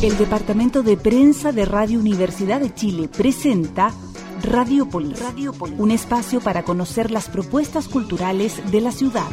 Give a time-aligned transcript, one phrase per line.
[0.00, 3.92] El Departamento de Prensa de Radio Universidad de Chile presenta
[4.42, 5.20] Radiopolis,
[5.76, 9.26] un espacio para conocer las propuestas culturales de la ciudad.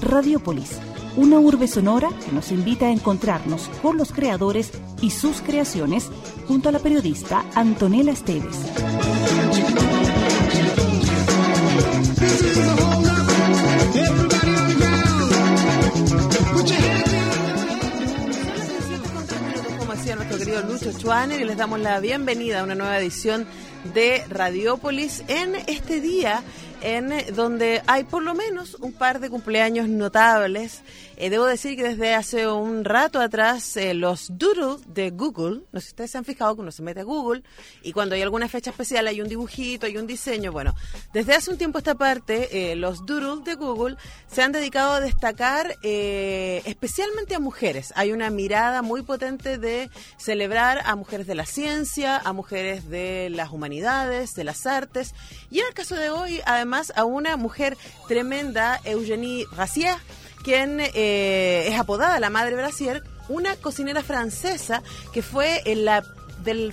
[0.00, 0.78] Radiopolis,
[1.16, 6.10] una urbe sonora que nos invita a encontrarnos con los creadores y sus creaciones
[6.48, 8.56] junto a la periodista Antonella Esteves.
[20.14, 23.46] Nuestro querido Lucho Schwaner y les damos la bienvenida a una nueva edición
[23.94, 26.42] de Radiópolis en este día
[26.82, 30.82] en donde hay por lo menos un par de cumpleaños notables.
[31.22, 35.78] Eh, debo decir que desde hace un rato atrás eh, los doodles de Google, no
[35.78, 37.44] sé si ustedes se han fijado que uno se mete a Google
[37.84, 40.50] y cuando hay alguna fecha especial hay un dibujito, hay un diseño.
[40.50, 40.74] Bueno,
[41.12, 45.00] desde hace un tiempo esta parte, eh, los doodles de Google se han dedicado a
[45.00, 47.92] destacar especialmente a mujeres.
[47.94, 53.30] Hay una mirada muy potente de celebrar a mujeres de la ciencia, a mujeres de
[53.30, 55.14] las humanidades, de las artes.
[55.52, 57.76] Y en el caso de hoy, además, a una mujer
[58.08, 59.94] tremenda, Eugenie Racier,
[60.42, 66.04] quien eh, es apodada la Madre Brasier, una cocinera francesa que fue en la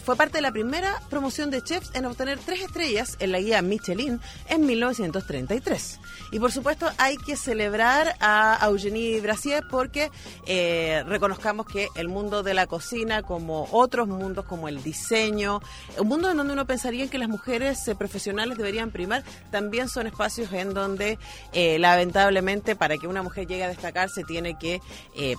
[0.04, 3.62] fue parte de la primera promoción de chefs en obtener tres estrellas en la guía
[3.62, 6.00] Michelin en 1933.
[6.32, 10.12] Y por supuesto hay que celebrar a Eugenie Brasier porque
[10.46, 15.62] eh, reconozcamos que el mundo de la cocina, como otros mundos como el diseño,
[15.98, 20.08] un mundo en donde uno pensaría que las mujeres eh, profesionales deberían primar, también son
[20.08, 21.18] espacios en donde
[21.54, 24.82] eh, lamentablemente para que una mujer llegue a destacar se tiene que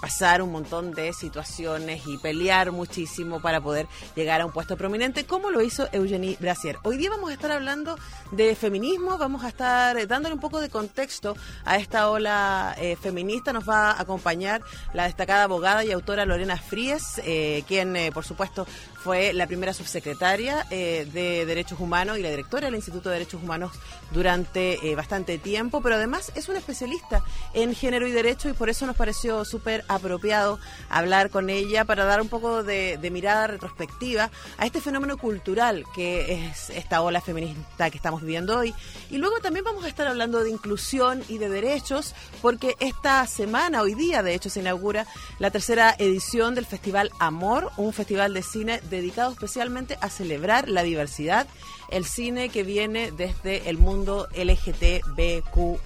[0.01, 3.87] pasar un montón de situaciones y pelear muchísimo para poder
[4.21, 6.77] llegar a un puesto prominente, como lo hizo Eugenie Brasier.
[6.83, 7.99] Hoy día vamos a estar hablando
[8.33, 12.97] de feminismo, vamos a estar eh, dándole un poco de contexto a esta ola eh,
[13.01, 13.55] feminista.
[13.55, 14.61] Nos va a acompañar
[14.93, 18.67] la destacada abogada y autora Lorena Fríes, eh, quien, por supuesto,
[19.03, 23.73] fue la primera subsecretaria de Derechos Humanos y la directora del Instituto de Derechos Humanos
[24.11, 27.23] durante bastante tiempo, pero además es una especialista
[27.55, 32.05] en género y derecho y por eso nos pareció súper apropiado hablar con ella para
[32.05, 37.91] dar un poco de mirada retrospectiva a este fenómeno cultural que es esta ola feminista
[37.91, 38.75] que estamos viviendo hoy.
[39.11, 43.83] Y luego también vamos a estar hablando de inclusión y de derechos, porque esta semana,
[43.83, 45.07] hoy día, de hecho, se inaugura
[45.39, 50.83] la tercera edición del Festival Amor, un festival de cine dedicado especialmente a celebrar la
[50.83, 51.47] diversidad
[51.91, 55.79] el cine que viene desde el mundo LGTBQ+.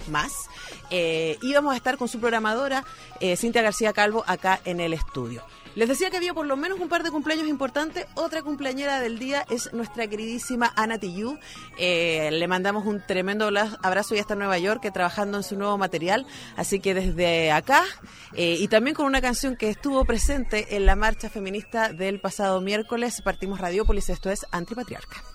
[0.91, 2.85] Eh, y vamos a estar con su programadora,
[3.19, 5.43] eh, Cintia García Calvo, acá en el estudio.
[5.75, 8.05] Les decía que había por lo menos un par de cumpleaños importantes.
[8.15, 11.37] Otra cumpleañera del día es nuestra queridísima Ana Tijoux.
[11.77, 13.49] Eh, le mandamos un tremendo
[13.83, 16.25] abrazo y hasta Nueva York, que trabajando en su nuevo material.
[16.55, 17.83] Así que desde acá,
[18.33, 22.61] eh, y también con una canción que estuvo presente en la marcha feminista del pasado
[22.61, 25.34] miércoles, partimos Radiópolis, esto es Antipatriarca.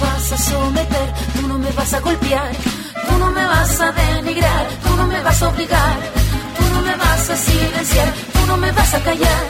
[0.00, 2.50] Vas a someter, tú no me vas a golpear.
[3.08, 5.96] Tú no me vas a denigrar, tú no me vas a obligar,
[6.56, 9.42] tú no me vas a silenciar, tú no me vas a callar.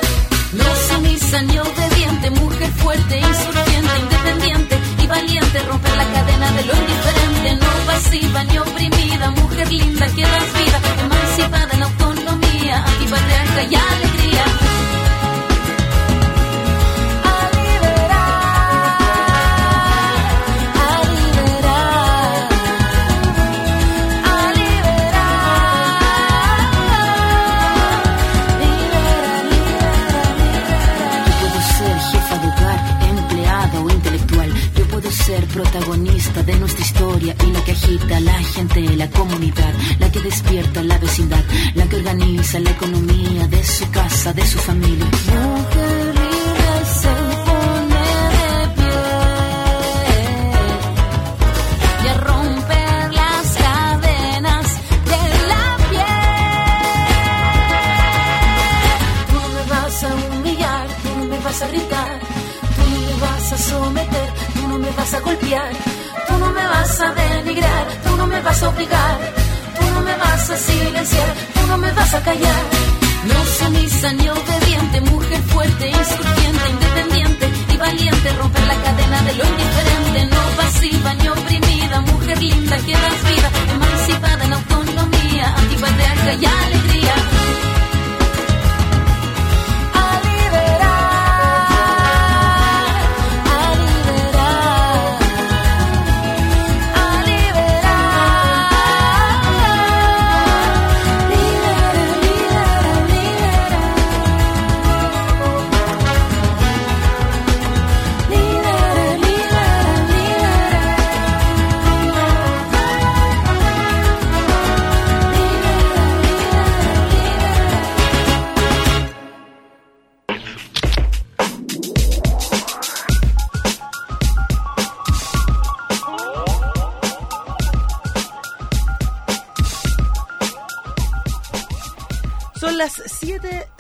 [0.52, 6.74] No sumisa ni obediente, mujer fuerte, insurgente, independiente y valiente, romper la cadena de lo
[6.74, 7.56] indiferente.
[7.64, 14.69] No pasiva ni oprimida, mujer linda que das vida, emancipada en autonomía, antipatriarca y alegría.
[39.00, 41.42] La comunidad, la que despierta la vecindad,
[41.74, 44.99] la que organiza la economía de su casa, de su familia.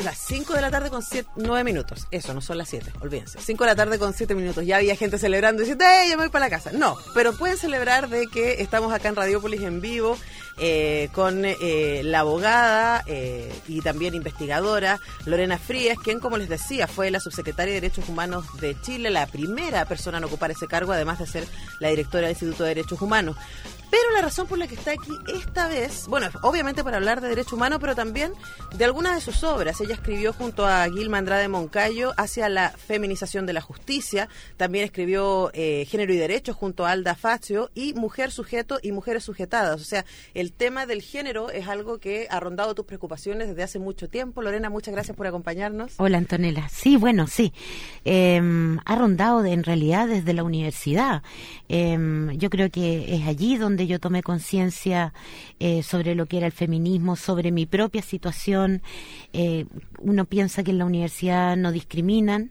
[0.02, 1.02] Las 5 de la tarde con
[1.36, 2.06] 9 minutos.
[2.10, 3.38] Eso, no son las 7, olvídense.
[3.40, 4.64] 5 de la tarde con 7 minutos.
[4.64, 6.70] Ya había gente celebrando diciendo, ¡eh, ya me voy para la casa!
[6.72, 10.16] No, pero pueden celebrar de que estamos acá en Radiópolis en vivo
[10.62, 16.86] eh, con eh, la abogada eh, y también investigadora Lorena Frías, quien, como les decía,
[16.86, 20.92] fue la subsecretaria de Derechos Humanos de Chile, la primera persona en ocupar ese cargo,
[20.92, 21.46] además de ser
[21.78, 23.36] la directora del Instituto de Derechos Humanos.
[23.90, 27.28] Pero la razón por la que está aquí esta vez, bueno, obviamente para hablar de
[27.28, 28.32] derechos humanos, pero también
[28.76, 29.80] de algunas de sus obras.
[29.80, 34.28] Ella escribió junto a Gilma Andrade Moncayo hacia la feminización de la justicia.
[34.56, 39.24] También escribió eh, Género y Derechos junto a Alda Fazio y Mujer Sujeto y Mujeres
[39.24, 39.80] Sujetadas.
[39.80, 40.04] O sea,
[40.34, 44.42] el tema del género es algo que ha rondado tus preocupaciones desde hace mucho tiempo.
[44.42, 45.94] Lorena, muchas gracias por acompañarnos.
[45.96, 46.68] Hola, Antonella.
[46.68, 47.52] Sí, bueno, sí.
[48.04, 51.22] Em, ha rondado en realidad desde la universidad.
[51.68, 55.12] Em, yo creo que es allí donde yo tomé conciencia
[55.58, 58.82] eh, sobre lo que era el feminismo, sobre mi propia situación.
[59.32, 59.66] Eh,
[60.00, 62.50] uno piensa que en la universidad no discriminan.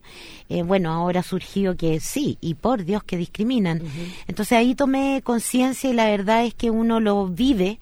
[0.50, 3.81] Eh, bueno, ahora ha surgido que sí, y por Dios que discriminan.
[4.28, 7.80] Entonces ahí tomé conciencia y la verdad es que uno lo vive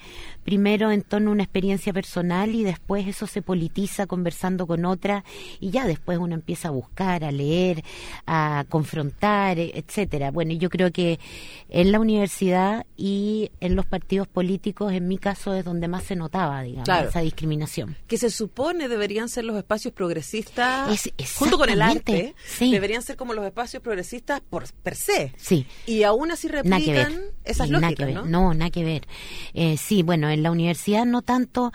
[0.48, 5.26] primero en torno a una experiencia personal y después eso se politiza conversando con otra
[5.60, 7.84] y ya después uno empieza a buscar, a leer,
[8.26, 10.32] a confrontar, etcétera.
[10.32, 11.20] Bueno, yo creo que
[11.68, 16.16] en la universidad y en los partidos políticos, en mi caso, es donde más se
[16.16, 17.98] notaba, digamos, esa discriminación.
[18.08, 23.34] Que se supone deberían ser los espacios progresistas, junto con el arte, deberían ser como
[23.34, 25.34] los espacios progresistas por per se.
[25.36, 25.66] Sí.
[25.86, 28.24] Y aún así replican esas lógicas, ¿no?
[28.24, 29.06] No, nada que ver.
[29.54, 31.72] Eh, sí, bueno, en la universidad no tanto,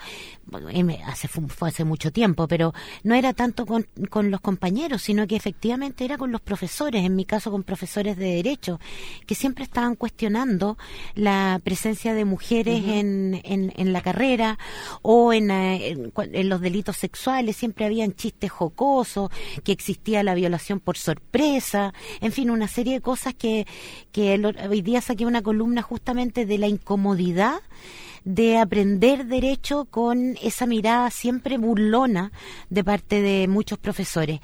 [1.05, 5.35] hace, fue hace mucho tiempo, pero no era tanto con, con, los compañeros, sino que
[5.35, 8.79] efectivamente era con los profesores, en mi caso con profesores de derecho,
[9.25, 10.77] que siempre estaban cuestionando
[11.15, 14.57] la presencia de mujeres en, en, la carrera
[15.01, 19.29] o en, eh, en, los delitos sexuales, siempre habían chistes jocosos,
[19.63, 23.67] que existía la violación por sorpresa, en fin, una serie de cosas que,
[24.11, 27.61] que hoy día saqué una columna justamente de la incomodidad
[28.25, 32.31] de aprender derecho con esa mirada siempre burlona
[32.69, 34.39] de parte de muchos profesores.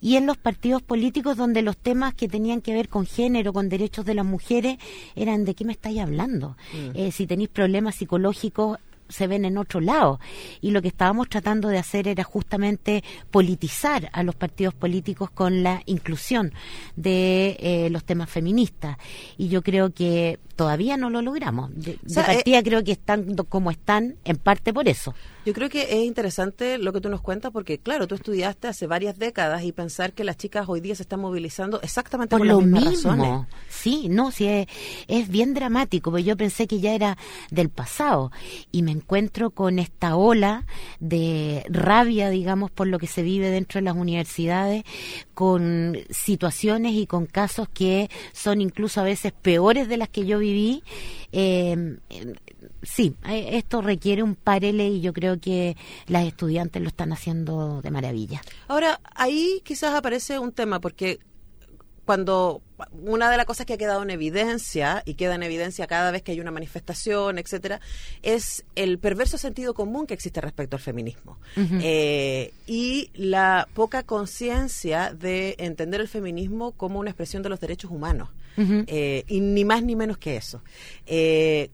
[0.00, 3.68] Y en los partidos políticos donde los temas que tenían que ver con género, con
[3.68, 4.78] derechos de las mujeres,
[5.16, 6.56] eran de qué me estáis hablando.
[6.72, 6.96] Mm.
[6.98, 10.20] Eh, si tenéis problemas psicológicos, se ven en otro lado.
[10.60, 15.62] Y lo que estábamos tratando de hacer era justamente politizar a los partidos políticos con
[15.62, 16.52] la inclusión
[16.96, 18.96] de eh, los temas feministas.
[19.36, 21.70] Y yo creo que todavía no lo logramos.
[21.74, 25.14] De, partida creo que están como están, en parte por eso.
[25.44, 28.86] Yo creo que es interesante lo que tú nos cuentas porque, claro, tú estudiaste hace
[28.86, 32.62] varias décadas y pensar que las chicas hoy día se están movilizando exactamente por, lo
[32.62, 33.46] mismo.
[33.68, 34.66] Sí, no, sí,
[35.06, 37.18] es, bien dramático, porque yo pensé que ya era
[37.50, 38.32] del pasado
[38.72, 40.64] y me encuentro con esta ola
[40.98, 44.84] de rabia, digamos, por lo que se vive dentro de las universidades,
[45.34, 50.38] con situaciones y con casos que son incluso a veces peores de las que yo
[50.44, 50.82] viví.
[51.32, 51.96] Eh,
[52.82, 57.80] sí, eh, esto requiere un parele y yo creo que las estudiantes lo están haciendo
[57.82, 58.42] de maravilla.
[58.68, 61.18] Ahora, ahí quizás aparece un tema, porque
[62.04, 62.60] cuando
[62.92, 66.22] una de las cosas que ha quedado en evidencia y queda en evidencia cada vez
[66.22, 67.80] que hay una manifestación, etcétera,
[68.22, 75.14] es el perverso sentido común que existe respecto al feminismo eh, y la poca conciencia
[75.14, 79.82] de entender el feminismo como una expresión de los derechos humanos eh, y ni más
[79.82, 80.62] ni menos que eso.
[81.06, 81.70] Eh,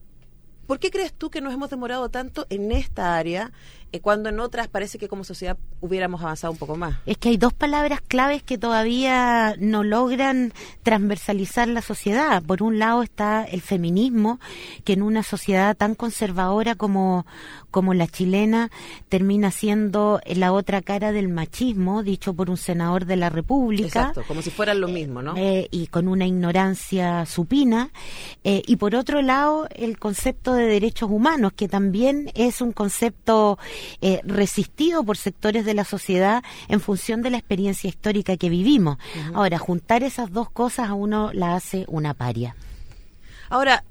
[0.66, 3.52] ¿Por qué crees tú que nos hemos demorado tanto en esta área
[3.92, 6.96] eh, cuando en otras parece que como sociedad hubiéramos avanzado un poco más?
[7.06, 12.42] Es que hay dos palabras claves que todavía no logran transversalizar la sociedad.
[12.42, 14.38] Por un lado está el feminismo,
[14.84, 17.26] que en una sociedad tan conservadora como,
[17.70, 18.70] como la chilena
[19.08, 23.86] termina siendo la otra cara del machismo, dicho por un senador de la República.
[23.86, 25.34] Exacto, como si fueran lo mismo, ¿no?
[25.36, 27.90] Eh, y con una ignorancia supina.
[28.44, 33.58] Eh, y por otro lado, el concepto de derechos humanos, que también es un concepto
[34.00, 38.98] eh, resistido por sectores de la sociedad en función de la experiencia histórica que vivimos.
[39.34, 42.56] Ahora, juntar esas dos cosas a uno la hace una paria.
[43.48, 43.84] Ahora,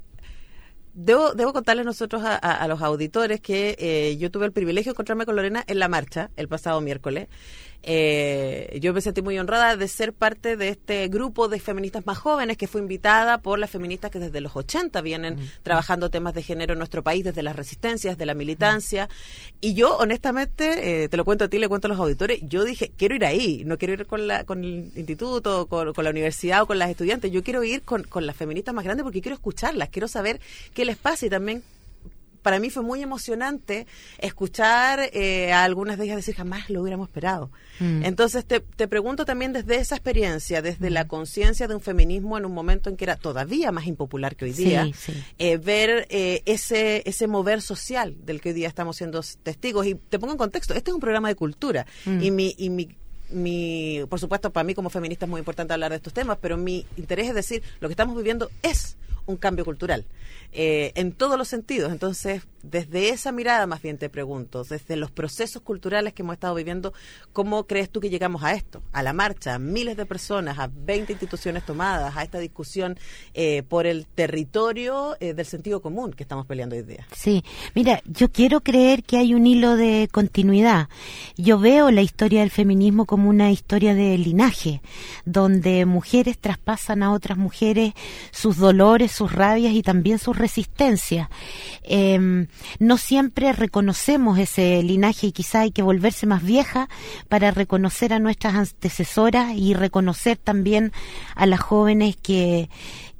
[0.92, 5.24] Debo, debo contarles nosotros a, los auditores que eh, yo tuve el privilegio de encontrarme
[5.24, 7.28] con Lorena en la marcha el pasado miércoles
[7.82, 12.18] eh, yo me sentí muy honrada de ser parte de este grupo de feministas más
[12.18, 16.42] jóvenes que fue invitada por las feministas que desde los 80 vienen trabajando temas de
[16.42, 19.08] género en nuestro país, desde las resistencias, de la militancia.
[19.60, 22.64] Y yo, honestamente, eh, te lo cuento a ti, le cuento a los auditores, yo
[22.64, 26.62] dije, quiero ir ahí, no quiero ir con, la, con el instituto, con, la universidad
[26.62, 29.34] o con las estudiantes, yo quiero ir con, con las feministas más grandes porque quiero
[29.34, 30.40] escucharlas, quiero saber
[30.74, 31.62] qué les pasa y también
[32.42, 33.86] para mí fue muy emocionante
[34.18, 37.50] escuchar eh, a algunas de ellas decir jamás lo hubiéramos esperado.
[37.78, 38.04] Mm.
[38.04, 41.08] Entonces te, te, pregunto también desde esa experiencia, desde la mm.
[41.08, 44.52] conciencia de un feminismo en un momento en que era todavía más impopular que hoy
[44.52, 44.88] día,
[45.38, 49.86] eh, ver eh, ese, ese mover social del que hoy día estamos siendo testigos.
[49.86, 52.22] Y te pongo en contexto, este es un programa de cultura mm.
[52.22, 52.88] y mi, y mi
[53.32, 56.56] mi, por supuesto, para mí como feminista es muy importante hablar de estos temas, pero
[56.56, 58.96] mi interés es decir, lo que estamos viviendo es
[59.26, 60.06] un cambio cultural.
[60.52, 61.92] Eh, en todos los sentidos.
[61.92, 66.56] Entonces, desde esa mirada más bien te pregunto, desde los procesos culturales que hemos estado
[66.56, 66.92] viviendo,
[67.32, 68.82] ¿cómo crees tú que llegamos a esto?
[68.92, 72.98] A la marcha, a miles de personas, a 20 instituciones tomadas, a esta discusión
[73.32, 77.06] eh, por el territorio eh, del sentido común que estamos peleando hoy día.
[77.14, 77.44] Sí,
[77.76, 80.88] mira, yo quiero creer que hay un hilo de continuidad.
[81.36, 84.82] Yo veo la historia del feminismo como una historia de linaje,
[85.24, 87.94] donde mujeres traspasan a otras mujeres
[88.32, 91.28] sus dolores, sus rabias y también sus resistencia.
[91.82, 92.46] Em,
[92.78, 96.88] no siempre reconocemos ese linaje y quizá hay que volverse más vieja
[97.28, 100.92] para reconocer a nuestras antecesoras y reconocer también
[101.34, 102.70] a las jóvenes que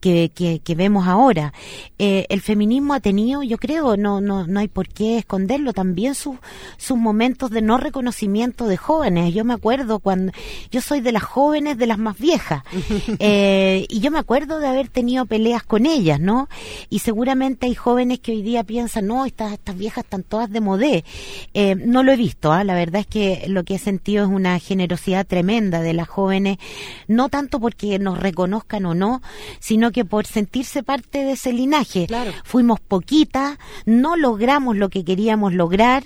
[0.00, 1.52] que, que, vemos ahora.
[1.98, 6.14] Eh, el feminismo ha tenido, yo creo, no, no, no hay por qué esconderlo, también
[6.14, 6.36] sus,
[6.78, 9.34] sus momentos de no reconocimiento de jóvenes.
[9.34, 10.32] Yo me acuerdo cuando,
[10.70, 12.62] yo soy de las jóvenes, de las más viejas,
[13.18, 16.48] eh, y yo me acuerdo de haber tenido peleas con ellas, ¿no?
[16.88, 20.60] Y seguramente hay jóvenes que hoy día piensan, no, estas, estas viejas están todas de
[20.60, 21.04] modé.
[21.52, 22.64] Eh, no lo he visto, ¿ah?
[22.64, 26.58] la verdad es que lo que he sentido es una generosidad tremenda de las jóvenes,
[27.06, 29.20] no tanto porque nos reconozcan o no,
[29.58, 32.06] sino que por sentirse parte de ese linaje.
[32.44, 36.04] Fuimos poquitas, no logramos lo que queríamos lograr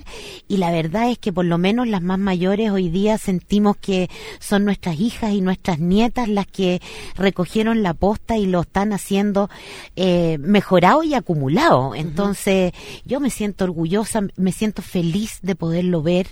[0.49, 4.11] y la verdad es que por lo menos las más mayores hoy día sentimos que
[4.41, 6.81] son nuestras hijas y nuestras nietas las que
[7.17, 9.50] recogieron la posta y lo están haciendo
[9.97, 11.95] eh, mejorado y acumulado.
[11.95, 12.73] Entonces
[13.05, 16.29] yo me siento orgullosa, me siento feliz de poderlo ver.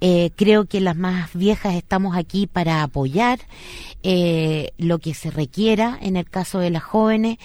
[0.00, 3.40] Eh, creo que las más viejas estamos aquí para apoyar
[4.02, 7.38] eh, lo que se requiera en el caso de las jóvenes,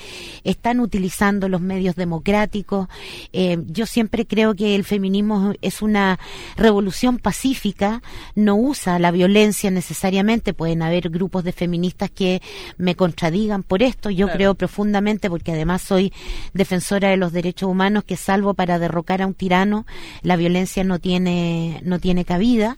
[0.43, 2.87] están utilizando los medios democráticos.
[3.31, 6.19] Eh, yo siempre creo que el feminismo es una
[6.55, 8.01] revolución pacífica,
[8.35, 12.41] no usa la violencia necesariamente, pueden haber grupos de feministas que
[12.77, 16.13] me contradigan por esto, yo creo profundamente, porque además soy
[16.53, 19.85] defensora de los derechos humanos, que salvo para derrocar a un tirano,
[20.21, 22.77] la violencia no tiene, no tiene cabida.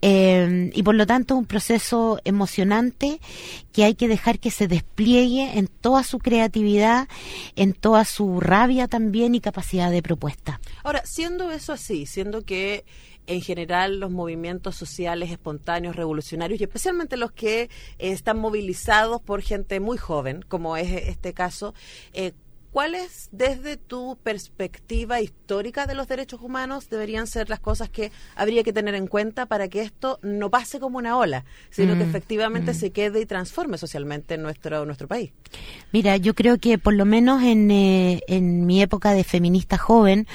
[0.00, 3.20] Eh, y por lo tanto un proceso emocionante
[3.72, 7.08] que hay que dejar que se despliegue en toda su creatividad,
[7.56, 10.60] en toda su rabia también y capacidad de propuesta.
[10.84, 12.84] Ahora, siendo eso así, siendo que
[13.28, 19.42] en general los movimientos sociales espontáneos, revolucionarios y especialmente los que eh, están movilizados por
[19.42, 21.74] gente muy joven, como es este caso,
[22.14, 22.32] eh,
[22.72, 28.62] ¿Cuáles, desde tu perspectiva histórica de los derechos humanos, deberían ser las cosas que habría
[28.62, 32.08] que tener en cuenta para que esto no pase como una ola, sino que mm,
[32.08, 32.74] efectivamente mm.
[32.74, 35.32] se quede y transforme socialmente en nuestro, nuestro país?
[35.92, 40.26] Mira, yo creo que por lo menos en, eh, en mi época de feminista joven,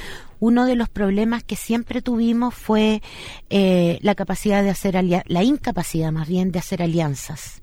[0.43, 3.01] uno de los problemas que siempre tuvimos fue
[3.50, 7.62] eh, la capacidad de hacer la incapacidad más bien de hacer alianzas.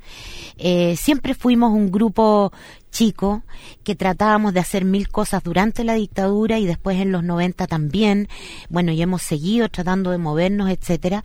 [0.57, 2.53] Eh, siempre fuimos un grupo
[2.91, 3.43] chico
[3.85, 8.29] que tratábamos de hacer mil cosas durante la dictadura y después en los 90 también.
[8.69, 11.25] Bueno, y hemos seguido tratando de movernos, etcétera,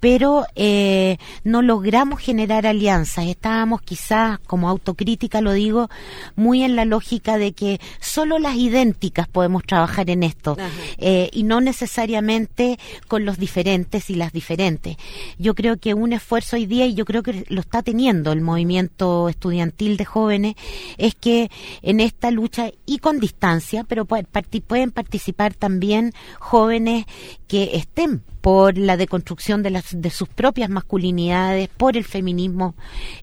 [0.00, 3.26] pero eh, no logramos generar alianzas.
[3.26, 5.88] Estábamos quizás, como autocrítica lo digo,
[6.34, 10.56] muy en la lógica de que solo las idénticas podemos trabajar en esto
[10.98, 12.78] eh, y no necesariamente
[13.08, 14.96] con los diferentes y las diferentes.
[15.38, 18.40] Yo creo que un esfuerzo hoy día, y yo creo que lo está teniendo el
[18.40, 20.54] movimiento estudiantil de jóvenes,
[20.98, 21.50] es que
[21.82, 27.06] en esta lucha y con distancia, pero pueden participar también jóvenes
[27.46, 32.76] que estén por la deconstrucción de, las, de sus propias masculinidades, por el feminismo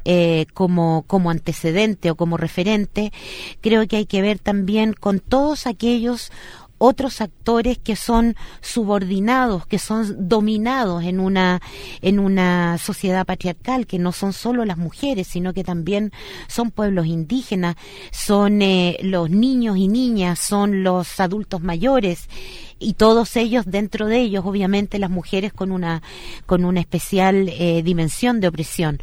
[0.03, 3.13] eh, como, como antecedente o como referente,
[3.61, 6.29] creo que hay que ver también con todos aquellos
[6.85, 11.61] otros actores que son subordinados, que son dominados en una,
[12.01, 16.11] en una sociedad patriarcal, que no son solo las mujeres, sino que también
[16.49, 17.77] son pueblos indígenas,
[18.11, 22.27] son eh, los niños y niñas, son los adultos mayores,
[22.83, 26.01] y todos ellos dentro de ellos obviamente las mujeres con una
[26.45, 28.99] con una especial eh, dimensión de opresión.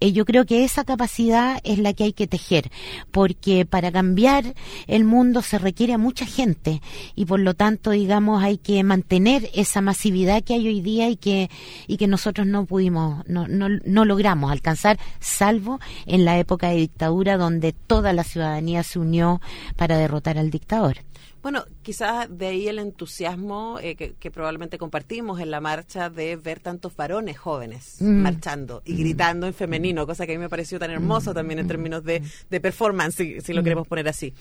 [0.00, 2.70] Eh, yo creo que esa capacidad es la que hay que tejer
[3.10, 4.54] porque para cambiar
[4.86, 6.82] el mundo se requiere a mucha gente
[7.14, 11.16] y por lo tanto digamos hay que mantener esa masividad que hay hoy día y
[11.16, 11.50] que
[11.86, 16.76] y que nosotros no pudimos no, no, no logramos alcanzar salvo en la época de
[16.76, 19.40] dictadura donde toda la ciudadanía se unió
[19.76, 20.98] para derrotar al dictador
[21.42, 26.60] bueno, quizás de ahí el entusiasmo eh, que, probablemente compartimos en la marcha de ver
[26.60, 28.22] tantos varones jóvenes mm.
[28.22, 28.98] marchando y mm.
[28.98, 31.34] gritando en femenino, cosa que a mí me pareció tan hermoso mm.
[31.34, 32.22] también en términos de,
[32.60, 34.34] performance, si, lo queremos poner así.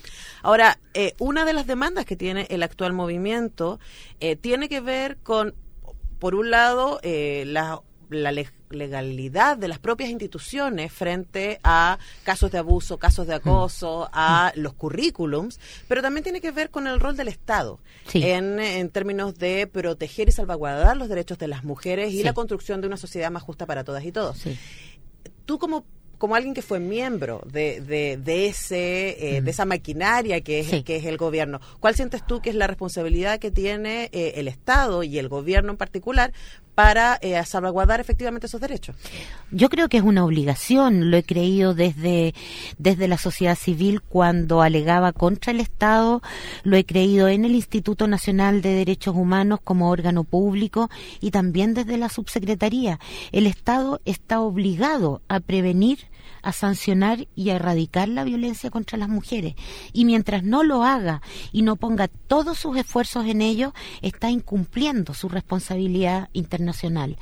[0.44, 3.80] Ahora, eh, una de las demandas que tiene el actual movimiento
[4.20, 5.56] eh, tiene que ver con,
[6.20, 8.32] por un lado, la la
[8.72, 14.74] legalidad de las propias instituciones frente a casos de abuso, casos de acoso, a los
[14.74, 17.80] currículums, pero también tiene que ver con el rol del Estado
[18.14, 22.88] en, términos de proteger y salvaguardar los derechos de las mujeres y la construcción de
[22.88, 24.44] una sociedad más justa para todas y todos.
[25.46, 25.86] Tú como
[26.22, 30.98] como alguien que fue miembro de, de, ese, eh, de esa maquinaria que es, que
[30.98, 35.02] es el gobierno, ¿cuál sientes tú que es la responsabilidad que tiene eh, el Estado
[35.02, 36.32] y el gobierno en particular
[36.76, 38.96] para eh, salvaguardar efectivamente esos derechos?
[39.52, 42.34] Yo creo que es una obligación, lo he creído desde,
[42.78, 46.22] desde la sociedad civil cuando alegaba contra el Estado,
[46.64, 51.74] lo he creído en el Instituto Nacional de Derechos Humanos como órgano público y también
[51.74, 53.00] desde la subsecretaría.
[53.32, 56.11] El Estado está obligado a prevenir
[56.42, 59.56] a sancionar y a erradicar la violencia contra las mujeres.
[59.94, 65.14] Y mientras no lo haga y no ponga todos sus esfuerzos en ello, está incumpliendo
[65.14, 67.18] su responsabilidad internacional.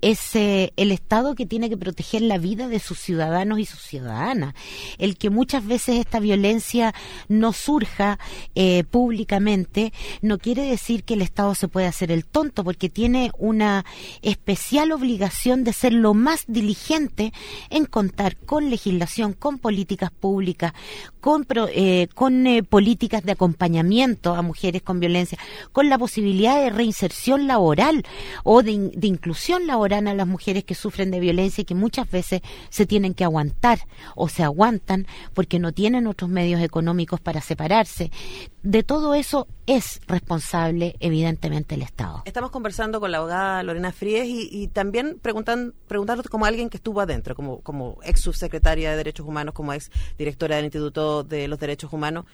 [0.00, 4.54] Es el Estado que tiene que proteger la vida de sus ciudadanos y sus ciudadanas.
[4.98, 6.94] El que muchas veces esta violencia
[7.28, 8.18] no surja
[8.54, 13.30] eh, públicamente no quiere decir que el Estado se pueda hacer el tonto, porque tiene
[13.38, 13.84] una
[14.22, 17.32] especial obligación de ser lo más diligente
[17.70, 20.74] en contar con con legislación, con políticas públicas,
[21.20, 25.36] con, eh, con eh, políticas de acompañamiento a mujeres con violencia,
[25.72, 28.04] con la posibilidad de reinserción laboral
[28.44, 32.08] o de, de inclusión laboral a las mujeres que sufren de violencia y que muchas
[32.08, 37.40] veces se tienen que aguantar o se aguantan porque no tienen otros medios económicos para
[37.40, 38.12] separarse.
[38.64, 42.22] De todo eso es responsable, evidentemente, el Estado.
[42.24, 47.02] Estamos conversando con la abogada Lorena Fríes y, también preguntan, preguntándote como alguien que estuvo
[47.02, 51.58] adentro, como, como ex subsecretaria de Derechos Humanos, como ex directora del Instituto de los
[51.58, 52.24] Derechos Humanos.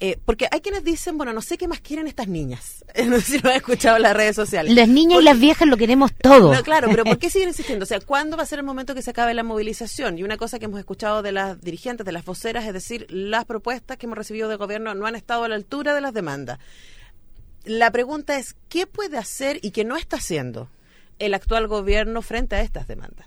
[0.00, 2.84] Eh, porque hay quienes dicen, bueno, no sé qué más quieren estas niñas.
[3.08, 4.72] No sé si lo han escuchado en las redes sociales.
[4.74, 6.52] Las niñas y las viejas lo queremos todo.
[6.62, 7.84] claro, pero ¿por qué siguen insistiendo?
[7.84, 10.18] O sea, ¿cuándo va a ser el momento que se acabe la movilización?
[10.18, 13.44] Y una cosa que hemos escuchado de las dirigentes, de las voceras, es decir, las
[13.44, 16.58] propuestas que hemos recibido del gobierno no han estado a la altura de las demandas.
[17.64, 20.68] La pregunta es, ¿qué puede hacer y qué no está haciendo
[21.18, 23.26] el actual gobierno frente a estas demandas?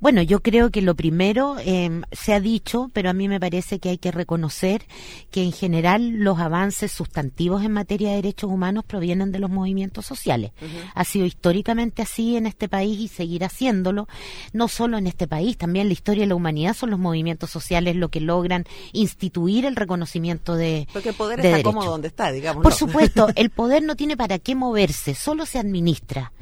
[0.00, 3.78] Bueno, yo creo que lo primero eh, se ha dicho, pero a mí me parece
[3.78, 4.84] que hay que reconocer
[5.30, 10.06] que en general los avances sustantivos en materia de derechos humanos provienen de los movimientos
[10.06, 10.52] sociales.
[10.94, 14.08] Ha sido históricamente así en este país y seguirá haciéndolo,
[14.52, 17.96] no solo en este país, también la historia de la humanidad son los movimientos sociales
[17.96, 21.70] lo que logran instituir el reconocimiento de Porque el poder de está derecho.
[21.70, 22.62] cómodo donde está, digamos.
[22.62, 26.32] Por supuesto, el poder no tiene para qué moverse, solo se administra.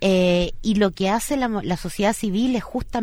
[0.00, 2.97] Eh, y lo que hace la, la sociedad civil es justamente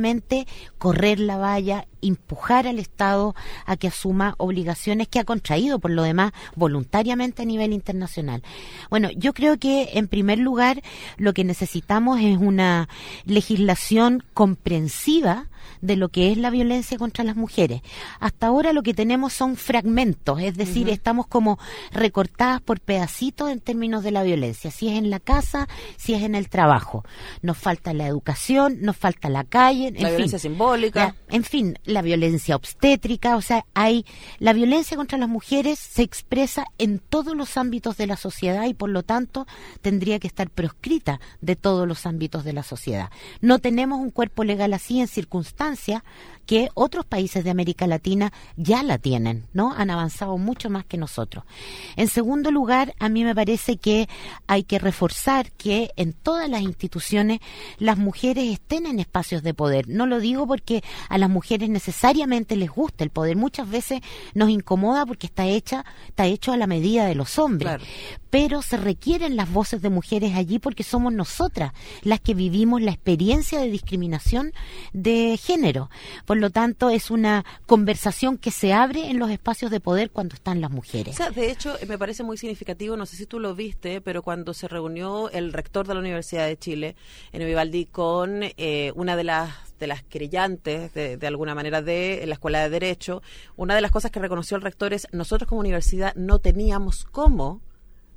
[0.77, 6.03] correr la valla, empujar al Estado a que asuma obligaciones que ha contraído, por lo
[6.03, 8.43] demás, voluntariamente a nivel internacional.
[8.89, 10.81] Bueno, yo creo que, en primer lugar,
[11.17, 12.89] lo que necesitamos es una
[13.25, 15.47] legislación comprensiva
[15.81, 17.81] de lo que es la violencia contra las mujeres.
[18.19, 21.57] Hasta ahora lo que tenemos son fragmentos, es decir, estamos como
[21.91, 26.23] recortadas por pedacitos en términos de la violencia, si es en la casa, si es
[26.23, 27.03] en el trabajo.
[27.41, 30.09] Nos falta la educación, nos falta la calle, en La fin.
[30.09, 31.15] violencia simbólica.
[31.29, 34.05] La- en fin, la violencia obstétrica, o sea, hay
[34.39, 38.73] la violencia contra las mujeres se expresa en todos los ámbitos de la sociedad y
[38.73, 39.45] por lo tanto
[39.81, 43.09] tendría que estar proscrita de todos los ámbitos de la sociedad.
[43.41, 45.54] No tenemos un cuerpo legal así en circunstancias
[46.45, 49.73] que otros países de América Latina ya la tienen, ¿no?
[49.73, 51.43] Han avanzado mucho más que nosotros.
[51.95, 54.07] En segundo lugar, a mí me parece que
[54.47, 57.39] hay que reforzar que en todas las instituciones
[57.77, 59.87] las mujeres estén en espacios de poder.
[59.87, 63.35] No lo digo porque a las mujeres necesariamente les gusta el poder.
[63.35, 64.01] Muchas veces
[64.33, 67.69] nos incomoda porque está hecha, está hecho a la medida de los hombres.
[67.69, 67.83] Claro.
[68.29, 71.71] Pero se requieren las voces de mujeres allí porque somos nosotras
[72.03, 74.51] las que vivimos la experiencia de discriminación
[74.93, 75.89] de género.
[76.25, 80.35] Por lo tanto, es una conversación que se abre en los espacios de poder cuando
[80.35, 81.17] están las mujeres.
[81.33, 84.53] de hecho, eh, me parece muy significativo, no sé si tú lo viste, pero cuando
[84.53, 86.95] se reunió el rector de la Universidad de Chile,
[87.31, 92.23] en Vivaldi, con eh, una de las de las querellantes, de, de alguna manera, de
[92.25, 93.21] la Escuela de Derecho,
[93.57, 97.61] una de las cosas que reconoció el rector es, nosotros como universidad no teníamos cómo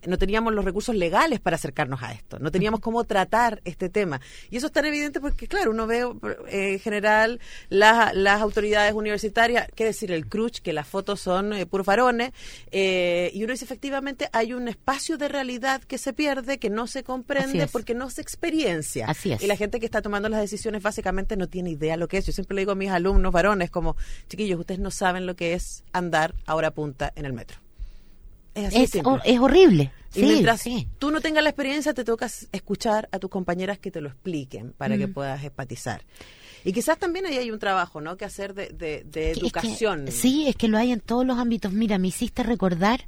[0.07, 4.21] no teníamos los recursos legales para acercarnos a esto, no teníamos cómo tratar este tema.
[4.51, 6.07] Y eso es tan evidente porque, claro, uno ve
[6.49, 11.53] eh, en general las, las autoridades universitarias, qué decir, el CRUCH, que las fotos son
[11.53, 12.33] eh, puros varones,
[12.71, 16.87] eh, y uno dice, efectivamente, hay un espacio de realidad que se pierde, que no
[16.87, 19.07] se comprende porque no se experiencia.
[19.07, 19.43] Así es.
[19.43, 22.27] Y la gente que está tomando las decisiones básicamente no tiene idea lo que es.
[22.27, 23.97] Yo siempre le digo a mis alumnos varones, como,
[24.29, 27.68] chiquillos, ustedes no saben lo que es andar a hora punta en el metro.
[28.67, 29.93] Es así Es, horrible.
[30.15, 30.89] Y Sí, mientras sí.
[30.99, 34.73] tú no tengas la experiencia, te toca escuchar a tus compañeras que te lo expliquen
[34.73, 34.99] para Mm.
[34.99, 36.03] que puedas empatizar.
[36.65, 38.17] Y quizás también ahí hay un trabajo, ¿no?
[38.17, 40.07] Que hacer de, de- de Es que- educación.
[40.11, 41.73] sí, es que lo hay en todos los ámbitos.
[41.73, 43.05] Mira, me hiciste recordar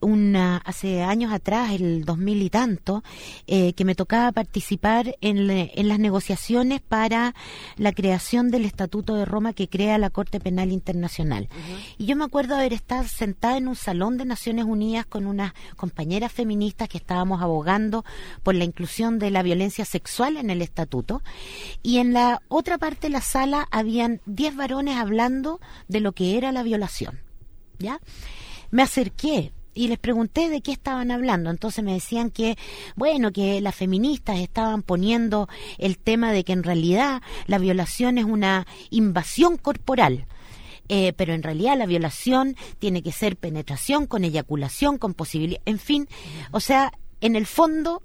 [0.00, 3.02] una, hace años atrás, el 2000 y tanto,
[3.46, 7.34] eh, que me tocaba participar en, le- en las negociaciones para
[7.76, 11.48] la creación del Estatuto de Roma que crea la Corte Penal Internacional.
[11.98, 15.52] Y yo me acuerdo haber estado sentada en un salón de Naciones Unidas con unas
[15.76, 18.04] compañeras feministas que estábamos abogando
[18.42, 21.22] por la inclusión de la violencia sexual en el estatuto.
[21.82, 26.38] Y en la otra parte de la sala habían 10 varones hablando de lo que
[26.38, 27.20] era la violación.
[27.78, 28.00] ¿Ya?
[28.70, 31.50] Me acerqué y les pregunté de qué estaban hablando.
[31.50, 32.56] Entonces me decían que,
[32.96, 38.24] bueno, que las feministas estaban poniendo el tema de que en realidad la violación es
[38.24, 40.26] una invasión corporal.
[40.88, 45.78] Eh, pero en realidad la violación tiene que ser penetración con eyaculación, con posibilidad, en
[45.78, 46.08] fin,
[46.50, 48.02] o sea, en el fondo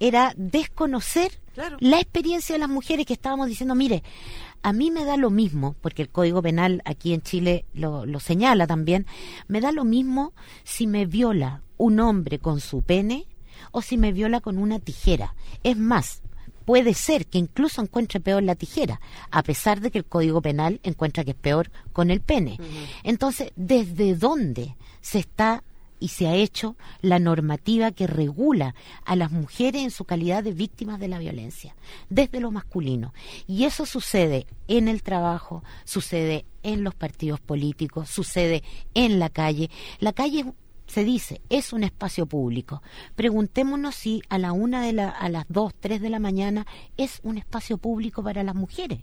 [0.00, 1.76] era desconocer Claro.
[1.80, 4.02] la experiencia de las mujeres que estábamos diciendo, mire,
[4.62, 8.20] a mí me da lo mismo, porque el Código Penal aquí en Chile lo, lo
[8.20, 9.06] señala también,
[9.48, 10.32] me da lo mismo
[10.64, 13.26] si me viola un hombre con su pene
[13.70, 15.34] o si me viola con una tijera.
[15.62, 16.20] Es más,
[16.66, 20.80] puede ser que incluso encuentre peor la tijera, a pesar de que el Código Penal
[20.82, 22.58] encuentra que es peor con el pene.
[23.02, 25.62] Entonces, ¿desde dónde se está
[25.98, 30.52] y se ha hecho la normativa que regula a las mujeres en su calidad de
[30.52, 31.74] víctimas de la violencia,
[32.10, 33.12] desde lo masculino.
[33.46, 38.62] Y eso sucede en el trabajo, sucede en los partidos políticos, sucede
[38.94, 39.70] en la calle.
[40.00, 40.52] La calle
[40.86, 42.82] se dice, es un espacio público.
[43.14, 47.20] Preguntémonos si a la una de la, a las dos, tres de la mañana es
[47.22, 49.00] un espacio público para las mujeres.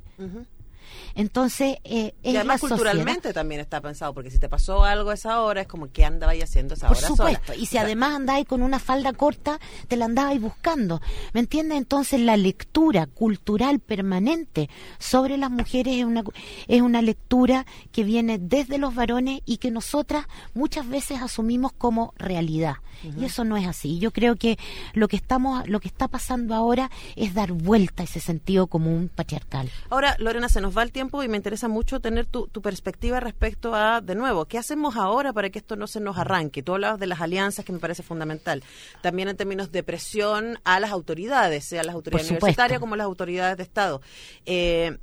[1.16, 5.42] Entonces, eh, y además culturalmente también está pensado, porque si te pasó algo a esa
[5.42, 8.62] hora, es como que andabas haciendo esa hora Por supuesto, y si además andáis con
[8.62, 11.02] una falda corta, te la andabais buscando.
[11.34, 11.78] ¿Me entiendes?
[11.78, 14.70] Entonces, la lectura cultural permanente
[15.00, 16.24] sobre las mujeres es una,
[16.68, 22.14] es una lectura que viene desde los varones y que nosotras muchas veces asumimos como
[22.18, 22.76] realidad.
[23.20, 24.00] Y eso no es así.
[24.00, 24.58] Yo creo que
[24.94, 29.10] lo que estamos, lo que está pasando ahora es dar vuelta a ese sentido común
[29.14, 29.70] patriarcal.
[29.90, 33.76] Ahora, Lorena, se nos va el tiempo y me interesa mucho tener tu, perspectiva respecto
[33.76, 36.64] a, de nuevo, ¿qué hacemos ahora para que esto no se nos arranque?
[36.64, 38.64] Tú hablabas de las alianzas, que me parece fundamental.
[39.02, 43.58] También en términos de presión a las autoridades, sea las autoridades universitarias como las autoridades
[43.58, 44.02] de Estado.
[44.46, 44.98] Eh,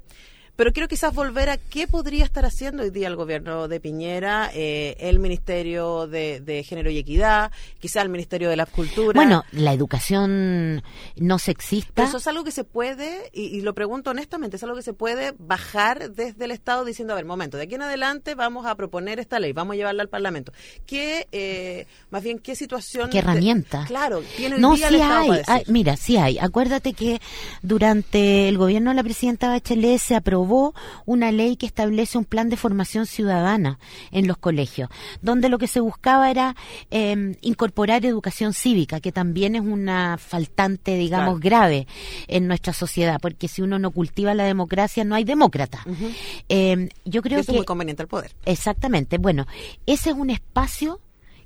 [0.61, 4.51] pero quiero quizás volver a qué podría estar haciendo hoy día el gobierno de Piñera,
[4.53, 9.15] eh, el Ministerio de, Género y Equidad, quizás el Ministerio de la Cultura.
[9.15, 10.83] Bueno, la educación
[11.17, 12.05] no sexista.
[12.05, 15.33] eso es algo que se puede, y, lo pregunto honestamente, es algo que se puede
[15.39, 19.19] bajar desde el Estado diciendo, a ver, momento, de aquí en adelante vamos a proponer
[19.19, 20.53] esta ley, vamos a llevarla al Parlamento.
[20.85, 23.09] ¿Qué, eh, más bien, qué situación...
[23.09, 23.87] ¿Qué herramienta?
[23.87, 26.39] claro, tiene el no, día sí hay, Mira, sí hay.
[26.39, 27.19] Acuérdate que
[27.63, 30.50] durante el gobierno de la presidenta Bachelet se aprobó
[31.07, 33.79] una ley que establece un plan de formación ciudadana
[34.11, 34.89] en los colegios,
[35.23, 36.57] donde lo que se buscaba era
[36.91, 41.87] em, incorporar educación cívica, que también es una faltante, digamos, grave
[42.29, 45.85] en nuestra sociedad, porque si uno no cultiva la democracia, no hay demócrata.
[46.49, 48.33] Em, yo creo que es muy conveniente el poder.
[48.45, 49.19] Exactamente.
[49.19, 49.47] Bueno,
[49.87, 51.01] ese es un espacio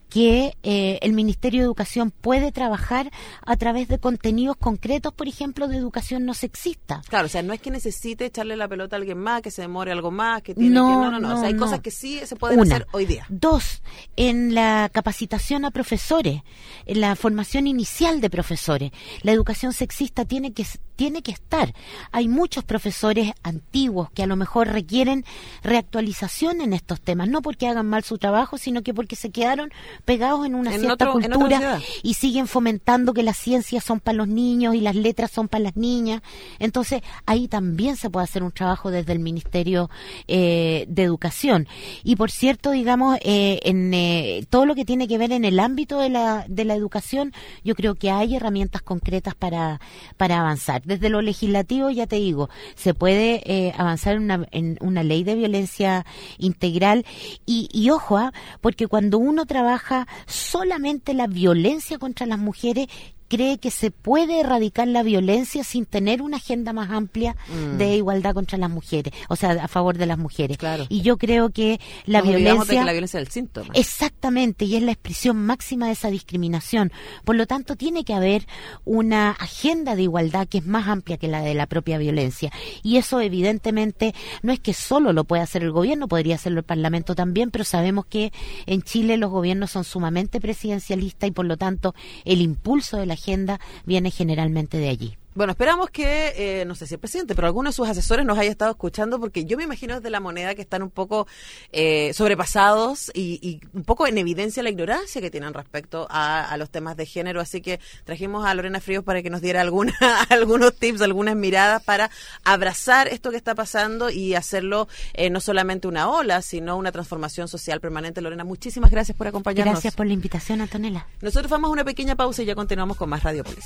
[0.09, 3.11] que eh, el Ministerio de Educación puede trabajar
[3.45, 7.03] a través de contenidos concretos, por ejemplo, de educación no sexista.
[7.09, 9.63] Claro, o sea, no es que necesite echarle la pelota a alguien más, que se
[9.63, 10.95] demore algo más, que tiene no, que...
[10.95, 13.27] No, no, no, o sea, hay cosas que sí se pueden hacer hoy día.
[13.29, 13.83] Dos,
[14.17, 16.43] en la capacitación a profesores,
[16.87, 20.65] en la formación inicial de profesores, la educación sexista tiene que
[20.97, 21.75] tiene que estar.
[22.13, 25.25] Hay muchos profesores antiguos que a lo mejor requieren
[25.63, 29.71] reactualización en estos temas, no porque hagan mal su trabajo, sino que porque se quedaron
[30.05, 34.75] pegados en una cierta cultura y siguen fomentando que las ciencias son para los niños
[34.75, 36.23] y las letras son para las niñas.
[36.59, 39.91] Entonces, ahí también se puede hacer un trabajo desde el Ministerio
[40.29, 41.67] eh, de Educación.
[42.03, 45.59] Y por cierto, digamos, eh, en eh, todo lo que tiene que ver en el
[45.61, 47.33] ámbito de la, de la educación,
[47.65, 49.81] yo creo que hay herramientas concretas para,
[50.17, 50.83] para avanzar.
[50.85, 55.35] Desde lo legislativo, ya te digo, se puede avanzar en una, en una ley de
[55.35, 56.07] violencia
[56.39, 57.05] integral
[57.47, 58.33] y, y ojo, ¿ah?
[58.61, 62.89] porque cuando uno trabaja solamente la violencia contra las mujeres
[63.29, 67.79] cree que se puede erradicar la violencia sin tener una agenda más amplia mm.
[67.79, 70.59] de igualdad contra las mujeres, o sea, a favor de las mujeres.
[70.59, 70.87] Claro.
[70.89, 72.85] Y yo creo que la violencia...
[72.85, 73.73] la violencia es el síntoma.
[73.75, 76.93] Exactamente, y es la expresión máxima de esa discriminación.
[77.25, 78.47] Por lo tanto, tiene que haber
[78.85, 82.53] una agenda de igualdad que es más amplia que la de la propia violencia.
[82.83, 86.65] Y eso, evidentemente, no es que solo lo pueda hacer el gobierno, podría hacerlo el
[86.65, 88.33] Parlamento también, pero sabemos que
[88.67, 93.14] en Chile los gobiernos son sumamente presidencialistas y, por lo tanto, el impulso de la
[93.15, 95.17] agenda viene generalmente de allí.
[95.35, 98.39] Bueno, esperamos que, eh, no sé si el presidente, pero alguno de sus asesores nos
[98.39, 101.27] haya estado escuchando, porque yo me imagino desde la moneda que están un poco
[101.73, 106.97] eh, sobrepasados y, un poco en evidencia la ignorancia que tienen respecto a, los temas
[106.97, 107.41] de género.
[107.41, 109.93] Así que trajimos a Lorena Fríos para que nos diera alguna,
[110.29, 112.11] algunos tips, algunas miradas para
[112.45, 117.49] abrazar esto que está pasando y hacerlo eh, no solamente una ola, sino una transformación
[117.49, 118.21] social permanente.
[118.21, 119.75] Lorena, muchísimas gracias por acompañarnos.
[119.75, 121.09] Gracias por la invitación, Antonella.
[121.21, 123.65] Nosotros vamos a una pequeña pausa y ya continuamos con más Radiopolis.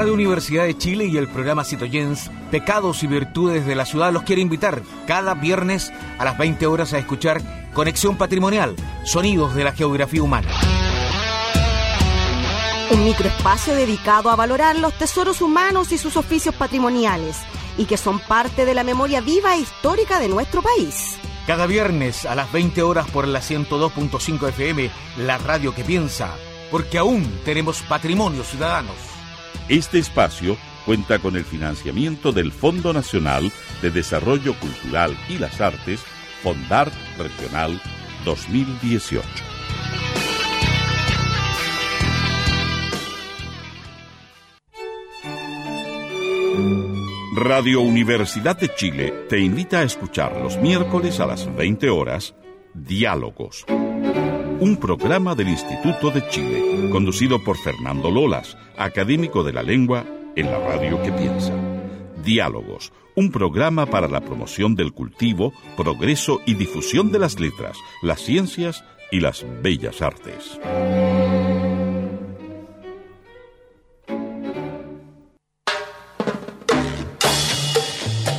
[0.00, 4.22] Radio Universidad de Chile y el programa Citoyens, Pecados y Virtudes de la Ciudad, los
[4.22, 7.42] quiere invitar cada viernes a las 20 horas a escuchar
[7.74, 10.48] Conexión Patrimonial, Sonidos de la Geografía Humana.
[12.90, 17.36] Un microespacio dedicado a valorar los tesoros humanos y sus oficios patrimoniales,
[17.76, 21.18] y que son parte de la memoria viva e histórica de nuestro país.
[21.46, 26.30] Cada viernes a las 20 horas por la 102.5 FM, la radio que piensa,
[26.70, 29.19] porque aún tenemos patrimonio ciudadanos.
[29.70, 36.00] Este espacio cuenta con el financiamiento del Fondo Nacional de Desarrollo Cultural y las Artes,
[36.42, 37.80] Fondart Regional
[38.24, 39.20] 2018.
[47.36, 52.34] Radio Universidad de Chile te invita a escuchar los miércoles a las 20 horas
[52.74, 53.64] Diálogos
[54.60, 60.04] un programa del Instituto de Chile, conducido por Fernando Lolas, académico de la lengua
[60.36, 61.54] en la radio que piensa.
[62.22, 68.20] Diálogos, un programa para la promoción del cultivo, progreso y difusión de las letras, las
[68.20, 70.60] ciencias y las bellas artes.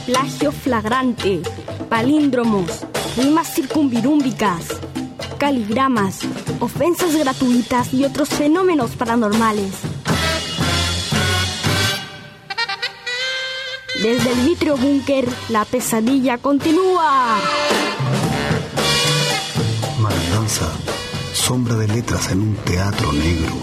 [0.06, 1.42] Plagio flagrante,
[1.90, 2.86] palíndromos,
[3.18, 4.80] rimas circunvirúmbicas
[5.42, 6.20] caligramas,
[6.60, 9.72] ofensas gratuitas y otros fenómenos paranormales.
[14.04, 17.40] Desde el vitrio búnker, la pesadilla continúa.
[20.00, 20.70] Maladanza,
[21.34, 23.54] sombra de letras en un teatro negro.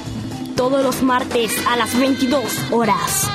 [0.56, 3.28] Todos los martes a las 22 horas.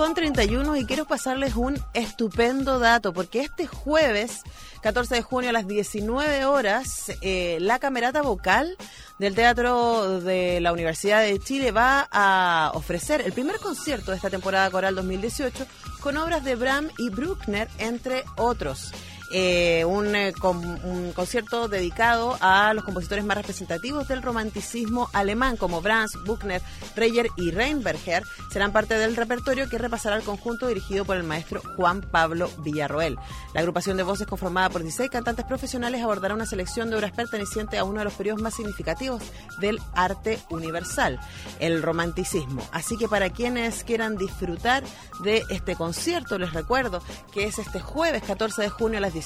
[0.00, 4.40] Con 31 y quiero pasarles un estupendo dato porque este jueves
[4.80, 8.78] 14 de junio a las 19 horas eh, la camerata vocal
[9.18, 14.30] del Teatro de la Universidad de Chile va a ofrecer el primer concierto de esta
[14.30, 15.66] temporada coral 2018
[16.00, 18.92] con obras de Bram y Bruckner entre otros.
[19.32, 25.80] Eh, un, eh, un, concierto dedicado a los compositores más representativos del romanticismo alemán, como
[25.80, 26.60] Brahms, Buchner,
[26.96, 31.62] Reyer y Reinberger, serán parte del repertorio que repasará el conjunto dirigido por el maestro
[31.76, 33.18] Juan Pablo Villarroel.
[33.54, 37.78] La agrupación de voces conformada por 16 cantantes profesionales abordará una selección de obras pertenecientes
[37.78, 39.22] a uno de los periodos más significativos
[39.60, 41.20] del arte universal,
[41.60, 42.62] el romanticismo.
[42.72, 44.82] Así que para quienes quieran disfrutar
[45.22, 47.00] de este concierto, les recuerdo
[47.32, 49.19] que es este jueves 14 de junio a las 19,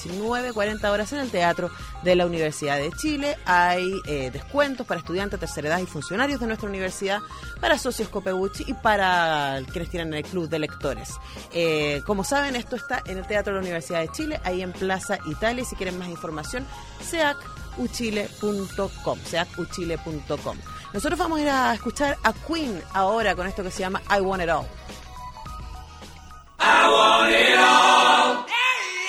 [0.53, 1.71] 40 horas en el Teatro
[2.03, 3.37] de la Universidad de Chile.
[3.45, 7.19] Hay eh, descuentos para estudiantes, tercera edad y funcionarios de nuestra universidad,
[7.59, 11.13] para socios Copebuchi y para quienes tienen el club de lectores.
[11.53, 14.71] Eh, como saben, esto está en el Teatro de la Universidad de Chile, ahí en
[14.71, 15.65] Plaza Italia.
[15.65, 16.65] Si quieren más información,
[17.01, 20.57] seacuchile.com, seacuchile.com.
[20.93, 24.01] Nosotros vamos a ir a escuchar a Queen ahora con esto que se llama.
[24.09, 24.65] I want it all.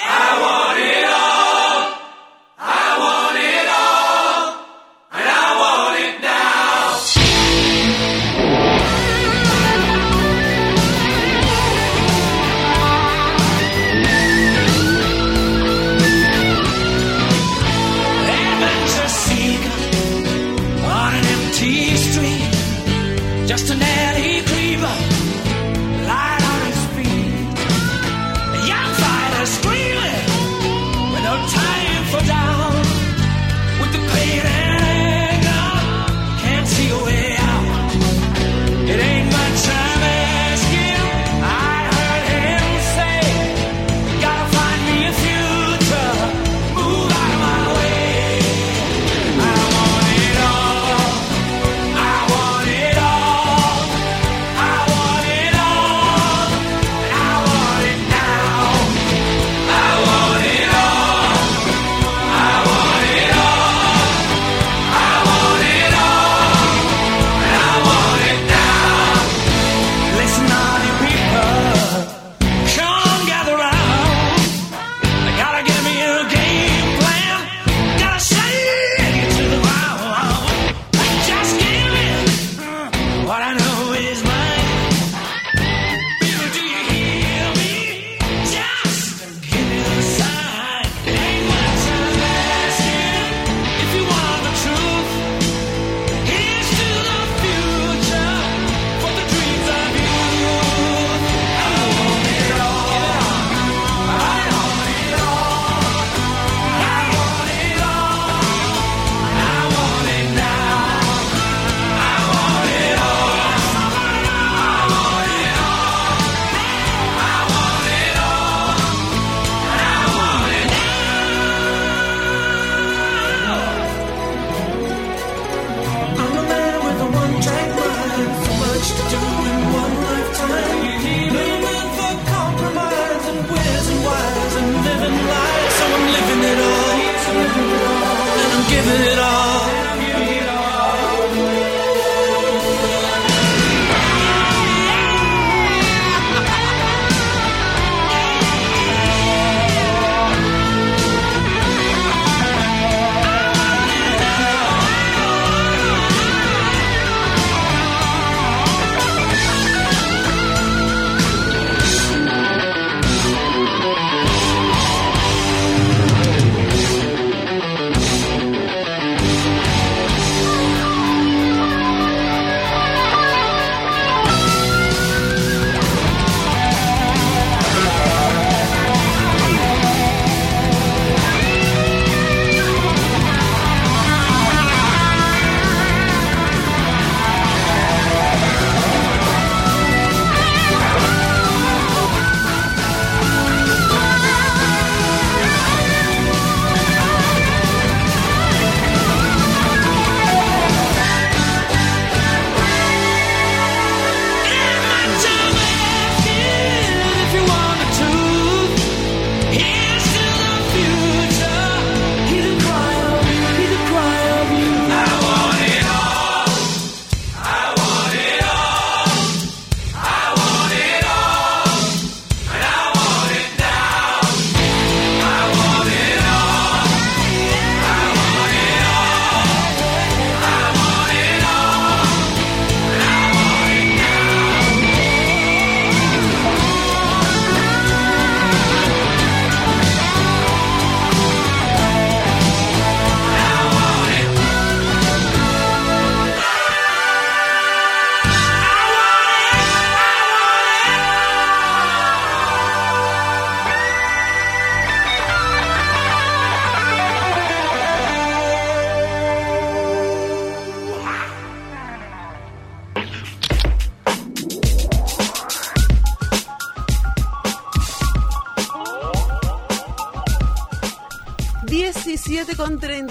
[0.08, 1.45] I want it all.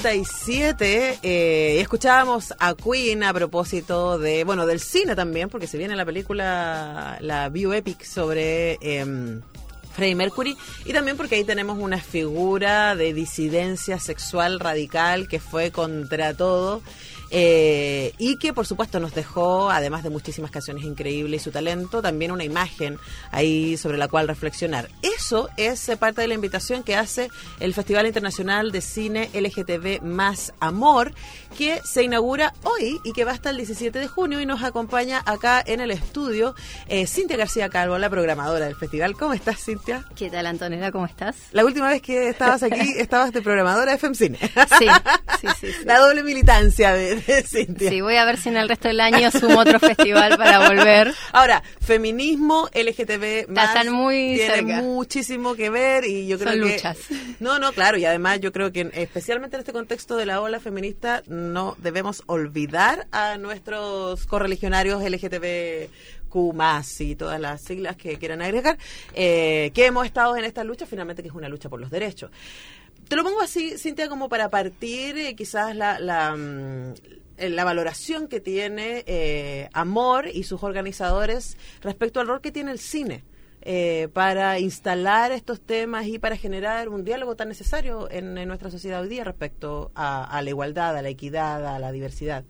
[0.06, 1.18] 37.
[1.24, 6.06] Eh, escuchábamos a Queen a propósito de, bueno, del cine también, porque se viene la
[6.06, 9.42] película, la bioepic sobre eh,
[9.96, 10.56] Freddie Mercury.
[10.86, 16.84] Y también porque ahí tenemos una figura de disidencia sexual radical que fue contra todo.
[17.38, 22.02] Eh, y que por supuesto nos dejó, además de muchísimas canciones increíbles y su talento,
[22.02, 22.98] también una imagen
[23.30, 24.88] ahí sobre la cual reflexionar.
[25.02, 27.30] Eso es eh, parte de la invitación que hace
[27.60, 31.14] el Festival Internacional de Cine LGTB Más Amor,
[31.58, 35.22] que se inaugura hoy y que va hasta el 17 de junio y nos acompaña
[35.26, 36.56] acá en el estudio
[36.88, 39.16] eh, Cintia García Calvo, la programadora del festival.
[39.16, 40.06] ¿Cómo estás, Cintia?
[40.16, 40.90] ¿Qué tal, Antonella?
[40.94, 41.36] ¿Cómo estás?
[41.52, 44.38] La última vez que estabas aquí, estabas de programadora de FemCine.
[44.38, 44.88] Sí,
[45.42, 45.74] sí, sí, sí.
[45.86, 47.90] La doble militancia de, de Cintia.
[47.90, 51.14] Sí, voy a ver si en el resto del año sumo otro festival para volver.
[51.32, 54.82] Ahora, feminismo, LGTB, más, Están muy tiene cerca.
[54.82, 56.98] muchísimo que ver y yo creo Son que luchas.
[57.40, 60.60] no, no, claro, y además yo creo que especialmente en este contexto de la ola
[60.60, 68.42] feminista no debemos olvidar a nuestros correligionarios LGTBQ más y todas las siglas que quieran
[68.42, 68.78] agregar,
[69.14, 72.30] eh, que hemos estado en esta lucha, finalmente que es una lucha por los derechos.
[73.08, 76.94] Te lo pongo así, Cintia, como para partir eh, quizás la, mm,
[77.38, 82.72] eh, la valoración que tiene eh, Amor y sus organizadores respecto al rol que tiene
[82.72, 83.24] el cine
[83.62, 88.70] eh, para instalar estos temas y para generar un diálogo tan necesario en, en nuestra
[88.72, 92.44] sociedad hoy día respecto a, a la igualdad, a la equidad, a la diversidad.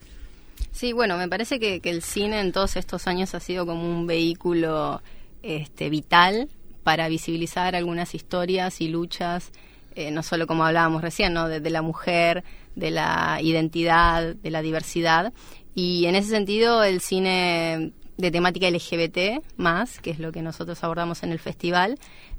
[0.71, 3.89] Sí, bueno, me parece que, que el cine en todos estos años ha sido como
[3.89, 5.01] un vehículo
[5.41, 6.49] este, vital
[6.83, 9.51] para visibilizar algunas historias y luchas,
[9.95, 11.47] eh, no solo como hablábamos recién, ¿no?
[11.47, 12.43] de, la mujer,
[12.75, 15.33] de la identidad, de la diversidad.
[15.73, 20.83] Y en ese sentido, el cine de temática LGBT, más, que es lo que nosotros
[20.83, 21.97] abordamos en el festival,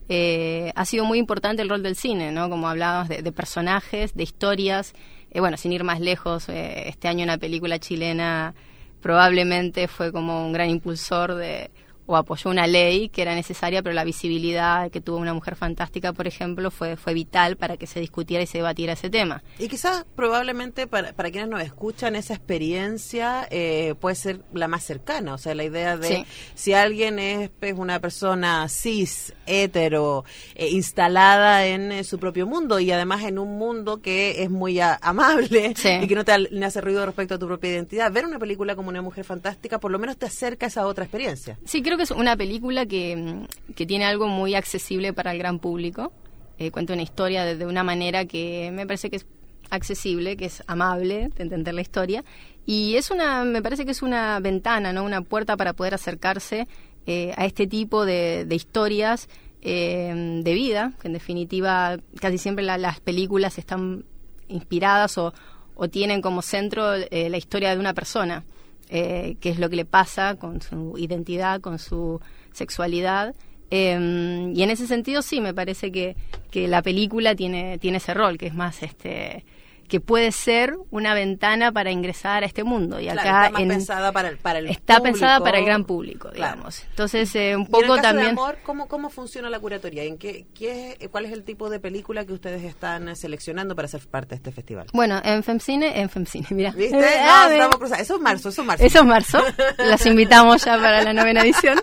[0.09, 2.48] eh, ha sido muy importante el rol del cine, ¿no?
[2.48, 4.92] Como hablábamos de, personajes, de historias.
[5.30, 8.54] Eh, bueno, sin ir más lejos, este año una película chilena
[9.00, 11.70] probablemente fue como un gran impulsor de
[12.07, 16.12] o apoyó una ley que era necesaria, pero la visibilidad que tuvo una mujer fantástica,
[16.12, 19.42] por ejemplo, fue, fue vital para que se discutiera y se debatiera ese tema.
[19.59, 24.84] Y quizás probablemente para, para quienes nos escuchan esa experiencia eh, puede ser la más
[24.84, 26.26] cercana, o sea, la idea de Sí.
[26.54, 32.78] si alguien es pues, una persona cis, hetero, eh, instalada en eh, su propio mundo
[32.80, 35.88] y además en un mundo que es muy a- amable Sí.
[36.02, 38.88] y que no te hace ruido respecto a tu propia identidad, ver una película como
[38.88, 41.59] una mujer fantástica por lo menos te acerca a esa otra experiencia.
[41.64, 45.38] Sí, creo que es una película que, mm, que tiene algo muy accesible para el
[45.38, 46.12] gran público.
[46.59, 49.26] Eh, cuenta una historia de, una manera que me parece que es
[49.70, 52.24] accesible, que es amable de entender la historia.
[52.64, 55.05] Y es una, me parece que es una ventana, ¿no?
[55.05, 56.66] Una puerta para poder acercarse
[57.07, 59.28] eh, a este tipo de, historias
[59.62, 64.05] eh, de vida, que en definitiva casi siempre la- las películas están
[64.49, 65.34] inspiradas o,
[65.74, 68.44] o tienen como centro eh, la historia de una persona,
[68.89, 72.20] eh, qué es lo que le pasa con su identidad, con su
[72.53, 73.34] sexualidad.
[73.70, 76.16] Eh, y en ese sentido sí, me parece que,
[76.51, 79.45] que la película tiene, tiene ese rol, que es más este
[79.89, 82.99] que puede ser una ventana para ingresar a este mundo.
[83.01, 85.12] Y Claro, acá está más en- pensada para el, para el está público.
[85.18, 86.53] pensada para el gran público, Claro.
[86.55, 86.82] digamos.
[86.91, 88.26] Entonces, eh, un Y en el poco caso también...
[88.34, 90.03] de amor, ¿cómo, ¿cómo funciona la curatoría?
[90.05, 93.89] ¿En qué, qué, ¿Cuál es el tipo de película que ustedes están eh, seleccionando para
[93.89, 94.87] ser parte de este festival?
[94.93, 96.70] Bueno, en FemCine, en FemCine, mira.
[96.72, 96.97] ¿Viste?
[97.28, 98.03] Ah, No, estamos cruzados.
[98.03, 98.84] Eso es marzo, eso es marzo.
[98.84, 99.39] Eso es marzo.
[99.78, 101.80] Las invitamos ya para la novena edición.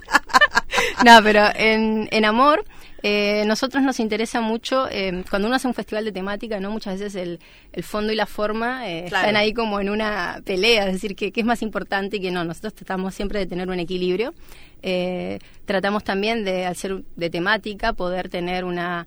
[1.05, 2.63] no, pero en, en Amor,
[3.03, 6.71] eh, nosotros nos interesa mucho, eh, cuando uno hace un festival de temática, ¿no?
[6.71, 7.39] Muchas veces el,
[7.73, 9.27] el fondo y la forma eh, Claro.
[9.27, 12.31] están ahí como en una pelea, es decir, que, que es más importante y que
[12.31, 12.45] no.
[12.45, 14.33] Nosotros tratamos siempre de tener un equilibrio.
[14.81, 19.05] Eh, tratamos también de, al ser de temática, poder tener una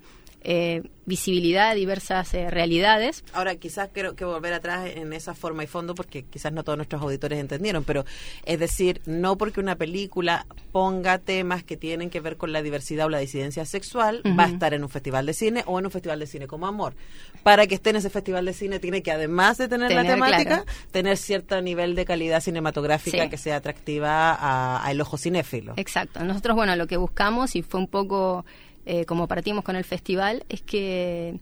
[0.48, 3.24] eh, visibilidad de diversas eh, realidades.
[3.32, 6.76] Ahora, quizás quiero que volver atrás en esa forma y fondo, porque quizás no todos
[6.78, 8.04] nuestros auditores entendieron, pero
[8.44, 13.06] es decir, no porque una película ponga temas que tienen que ver con la diversidad
[13.06, 15.90] o la disidencia sexual, va a estar en un festival de cine o en un
[15.90, 16.94] festival de cine como amor.
[17.42, 20.44] Para que esté en ese festival de cine, tiene que, además de tener, la temática,
[20.44, 20.64] claro.
[20.92, 23.30] tener cierto nivel de calidad cinematográfica Sí.
[23.30, 25.74] que sea atractiva a- al ojo cinéfilo.
[25.76, 26.22] Exacto.
[26.24, 28.44] Nosotros, bueno, lo que buscamos y fue un poco
[28.88, 31.40] eh, como partimos con el festival es que,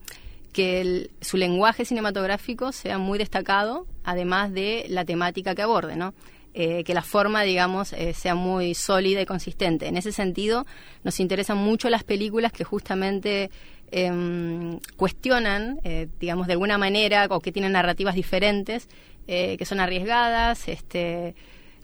[0.54, 6.14] que su lenguaje cinematográfico sea muy destacado, además de la temática que aborde, ¿no?
[6.54, 9.88] Eh, que la forma, digamos, eh, sea muy sólida y consistente.
[9.88, 10.64] En ese sentido,
[11.02, 13.50] nos interesan mucho las películas que justamente
[13.90, 15.80] em, cuestionan,
[16.18, 18.88] digamos, de alguna manera, o que tienen narrativas diferentes,
[19.26, 21.34] que son arriesgadas, este,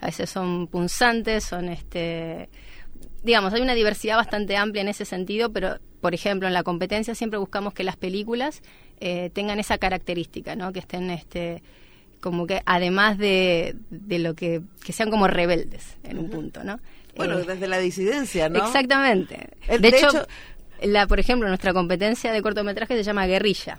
[0.01, 2.49] a veces son punzantes, son este
[3.23, 7.14] digamos, hay una diversidad bastante amplia en ese sentido, pero por ejemplo, en la competencia
[7.14, 8.62] siempre buscamos que las películas
[9.01, 10.73] eh, tengan esa característica, ¿no?
[10.73, 11.62] Que estén, este,
[12.21, 16.81] como que además de, de lo que, que sean como rebeldes en un punto, ¿no?
[17.16, 18.59] Bueno, Eh, desde la disidencia, ¿no?
[18.64, 19.49] Exactamente.
[19.68, 20.27] De, de hecho, hecho-
[20.83, 23.79] la, por ejemplo, nuestra competencia de cortometraje se llama Guerrilla.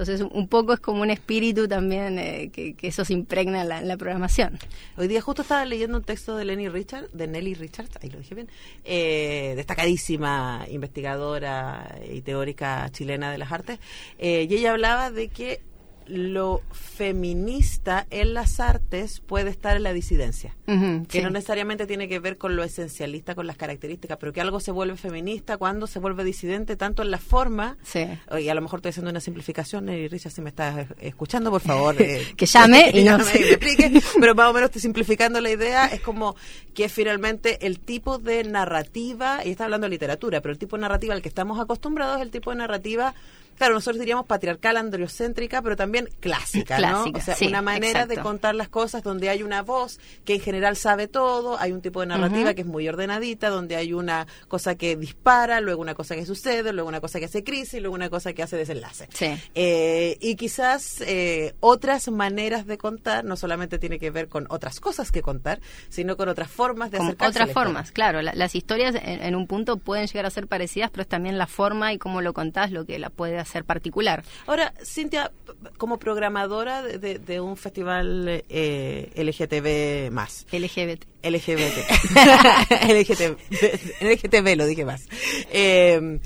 [0.00, 3.80] Entonces, un poco es como un espíritu también eh, que, eso se impregna en la,
[3.80, 4.58] en la programación.
[4.96, 8.18] Hoy día justo estaba leyendo un texto de Lenny Richard, de Nelly Richards, ahí lo
[8.18, 8.48] dije bien,
[8.86, 13.78] eh, destacadísima investigadora y teórica chilena de las artes,
[14.18, 15.60] eh, y ella hablaba de que
[16.06, 20.54] lo feminista en las artes puede estar en la disidencia.
[20.66, 21.20] Que sí.
[21.22, 24.70] no necesariamente tiene que ver con lo esencialista, con las características, pero que algo se
[24.70, 28.06] vuelve feminista cuando se vuelve disidente, tanto en la forma, Sí.
[28.38, 31.60] y a lo mejor estoy haciendo una simplificación, y Richard, si me estás escuchando, por
[31.60, 33.90] favor, eh, Que llame y nos- explique,
[34.20, 36.36] pero más o menos estoy simplificando la idea, es como
[36.74, 40.82] que finalmente el tipo de narrativa, y está hablando de literatura, pero el tipo de
[40.82, 43.14] narrativa al que estamos acostumbrados es el tipo de narrativa
[43.60, 46.80] Claro, nosotros diríamos patriarcal, androcéntrica, pero también clásica, ¿no?
[47.04, 50.36] Clásica, O sea, sí, una manera de contar las cosas donde hay una voz que
[50.36, 53.92] en general sabe todo, hay un tipo de narrativa que es muy ordenadita, donde hay
[53.92, 57.82] una cosa que dispara, luego una cosa que sucede, luego una cosa que hace crisis,
[57.82, 59.08] luego una cosa que hace desenlace.
[59.12, 59.26] Sí.
[59.54, 64.80] Eh, y quizás eh, otras maneras de contar no solamente tiene que ver con otras
[64.80, 68.22] cosas que contar, sino con otras formas de a otras formas, claro.
[68.22, 71.36] la- las historias en, en un punto pueden llegar a ser parecidas, pero es también
[71.36, 74.24] la forma y cómo lo contás lo que la puede hacer particular.
[74.46, 75.30] Ahora, Cintia,
[75.78, 81.04] como programadora de, de- de un festival eh, LGTB más, LGBT.
[81.22, 81.76] LGBT,
[82.88, 83.36] LGTB,
[84.00, 85.06] LGTB lo dije más.
[85.52, 86.18] Eh,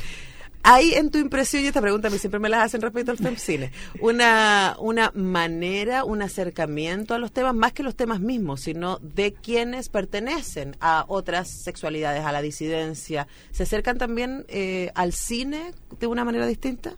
[0.65, 3.19] hay en tu impresión, y esta pregunta a mí siempre me las hacen respecto al
[3.19, 8.99] FemCine, una, una manera, un acercamiento a los temas, más que los temas mismos, sino
[9.01, 13.29] de quienes pertenecen a otras sexualidades, a la disidencia.
[13.51, 16.95] ¿Se acercan también eh, al cine de una manera distinta?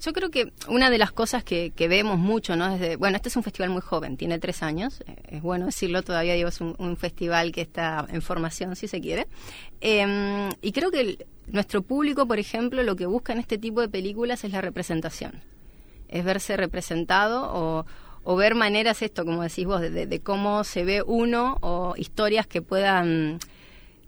[0.00, 2.70] Yo creo que una de las cosas que, vemos mucho, ¿no?
[2.70, 6.02] Desde, bueno, este es un festival muy joven, tiene tres años, eh, es bueno decirlo,
[6.02, 9.26] todavía digo, es un, festival que está en formación, si se quiere.
[9.80, 13.88] Eh, y creo que nuestro público, por ejemplo, lo que busca en este tipo de
[13.88, 15.40] películas es la representación.
[16.08, 17.86] Es verse representado o,
[18.24, 22.62] o ver maneras, esto, como decís vos, de, cómo se ve uno o historias que
[22.62, 23.38] puedan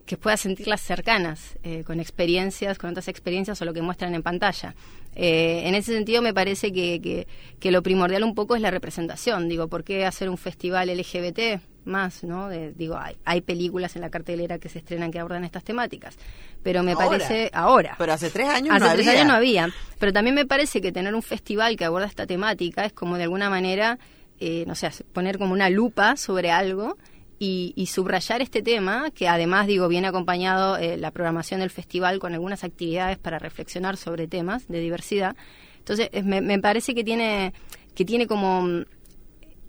[0.05, 4.23] que pueda sentirlas cercanas, eh, con experiencias, con otras experiencias o lo que muestran en
[4.23, 4.75] pantalla.
[5.15, 7.29] Eh, en ese sentido me parece que, que,
[7.61, 9.49] que lo primordial un poco es la representación.
[9.49, 12.23] Digo, ¿por qué hacer un festival LGBT más?
[12.25, 15.65] no De- Digo, hay, hay películas en la cartelera que se estrenan que abordan estas
[15.65, 16.17] temáticas.
[16.63, 17.07] Pero me Ahora.
[17.09, 17.95] parece ahora.
[17.99, 19.21] Pero hace tres años Hace no tres había.
[19.21, 19.69] años no había.
[19.99, 23.25] Pero también me parece que tener un festival que aborda esta temática es como de
[23.25, 23.99] alguna manera,
[24.41, 26.97] eh, no sé, poner como una lupa sobre algo
[27.39, 32.21] y, y subrayar este tema, que además, digo, viene acompañado eh, la programación del festival
[32.21, 35.35] con algunas actividades para reflexionar sobre temas de diversidad.
[35.79, 37.53] Entonces, es- me, me parece que tiene,
[37.97, 38.85] que tiene como mm,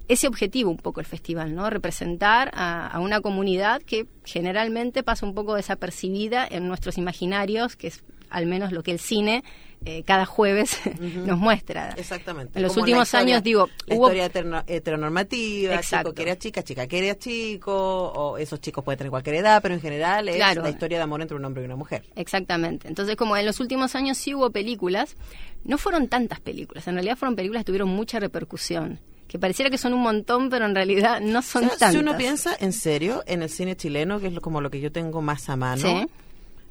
[0.08, 1.70] ese objetivo un poco el festival, ¿no?
[1.70, 7.88] Representar a, a una comunidad que generalmente pasa un poco desapercibida en nuestros imaginarios, que
[7.88, 9.43] es al menos lo que el cine
[9.86, 10.80] eh, cada jueves
[11.26, 11.93] nos muestra.
[11.97, 12.58] Exactamente.
[12.58, 16.10] En los Como últimos historia- años, digo, la hubo historia heteronormativa, Exacto.
[16.10, 19.62] chico quiere a chica, chica quiere a chico, o esos chicos pueden tener cualquier edad,
[19.62, 20.64] pero en general es Claro.
[20.64, 22.04] la historia de amor entre un hombre y una mujer.
[22.16, 22.88] Exactamente.
[22.88, 25.16] Entonces, como en los últimos años sí hubo películas,
[25.64, 28.99] no fueron tantas películas, en realidad fueron películas que tuvieron mucha repercusión,
[29.34, 31.91] que pareciera que son un montón, pero en realidad no son O sea, tantas.
[31.93, 34.91] si uno piensa en serio en el cine chileno, que es como lo que yo
[34.91, 36.07] tengo más a mano, Sí.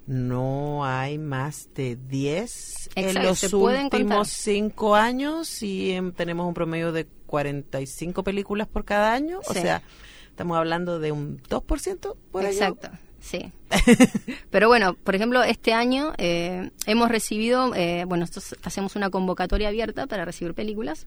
[0.06, 4.26] no hay más de 10 en los últimos contar.
[4.26, 9.40] 5 años y em, tenemos un promedio de 45 películas por cada año.
[9.48, 9.60] O Sí.
[9.60, 9.82] sea,
[10.30, 12.52] estamos hablando de un 2% por año.
[12.52, 12.90] Exacto,
[13.22, 13.52] sí.
[14.50, 19.68] Pero bueno, por ejemplo, este año eh, hemos recibido, eh, bueno, nosotros hacemos una convocatoria
[19.68, 21.06] abierta para recibir películas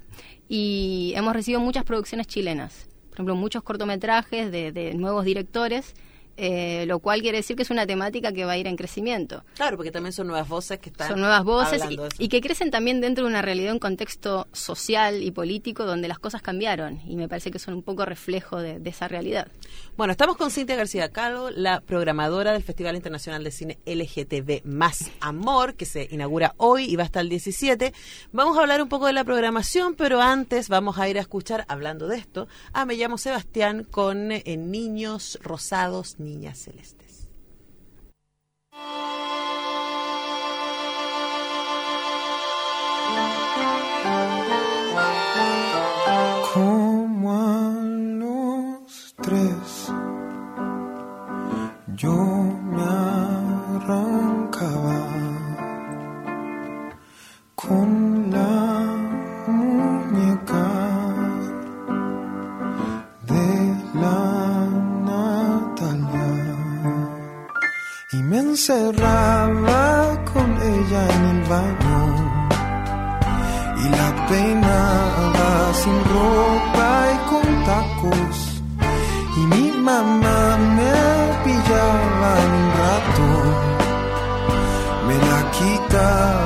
[0.50, 2.88] y hemos recibido muchas producciones chilenas.
[3.10, 5.94] Por ejemplo, muchos cortometrajes de, de nuevos directores,
[6.38, 9.44] eh, lo cual quiere decir que es una temática que va a ir en crecimiento.
[9.56, 11.82] Claro, porque también son nuevas voces que están Son nuevas voces
[12.20, 16.20] y, que crecen también dentro de una realidad, un contexto social y político donde las
[16.20, 19.48] cosas cambiaron y me parece que son un poco reflejo de, de esa realidad.
[19.98, 25.12] Bueno, estamos con Cintia García Calvo, la programadora del Festival Internacional de Cine LGTB Más
[25.22, 27.94] Amor, que se inaugura hoy y va hasta el 17.
[28.32, 31.66] Vamos a hablar un poco de la programación, pero antes vamos a ir a escuchar,
[31.68, 37.30] hablando de esto, a Me llamo Sebastián con eh, Niños Rosados, Niñas Celestes.
[46.54, 49.92] Como a los tres,
[51.96, 52.55] yo
[68.56, 72.00] encerraba con ella en el baño
[73.84, 75.52] y la peinaba
[75.82, 78.38] sin ropa y con tacos.
[79.36, 80.42] Y mi mamá
[80.78, 80.96] me
[81.44, 83.28] pillaba un rato
[85.08, 86.45] me la quitaba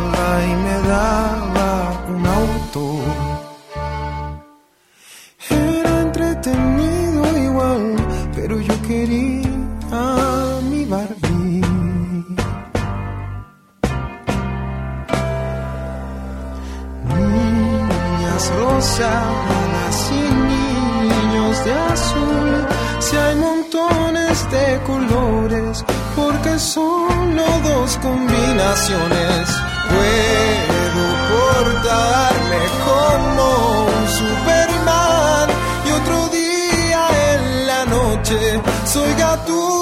[18.79, 20.23] rosadas y
[20.53, 22.67] niños de azul.
[22.99, 25.83] Si hay montones de colores,
[26.15, 29.41] porque solo dos combinaciones
[29.91, 33.43] puedo portarme como
[33.97, 35.47] un Superman
[35.87, 37.01] y otro día
[37.33, 39.78] en la noche soy gatúbela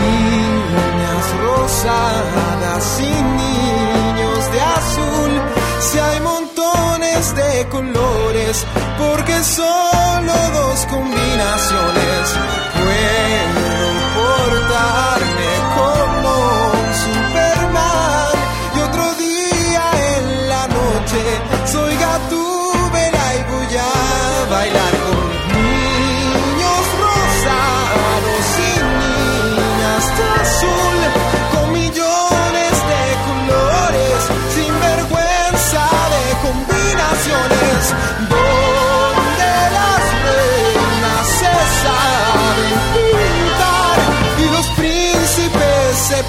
[0.00, 3.12] Niñas rosadas y
[3.42, 5.32] niños de azul,
[5.80, 8.66] si hay montones de colores,
[8.98, 9.91] porque solo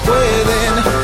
[0.02, 1.03] pueden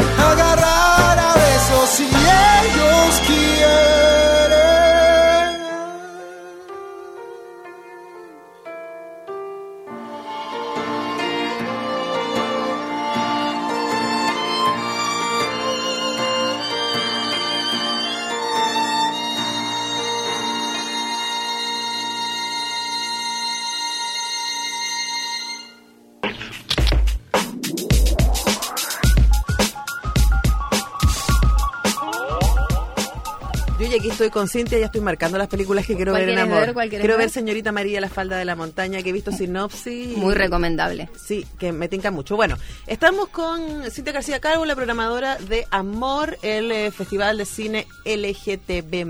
[34.25, 36.75] estoy con Cintia, ya estoy marcando las películas que quiero ¿Cuál ver en amor.
[36.91, 37.31] quiero ver ver?
[37.31, 40.15] Señorita María, la falda de la montaña, que he visto sinopsis.
[40.15, 41.09] Muy recomendable.
[41.17, 42.37] Sí, que me tinca mucho.
[42.37, 47.87] Bueno, estamos con Cintia García Cargo, la programadora de Amor, el eh, Festival de Cine
[48.05, 49.07] LGTB+,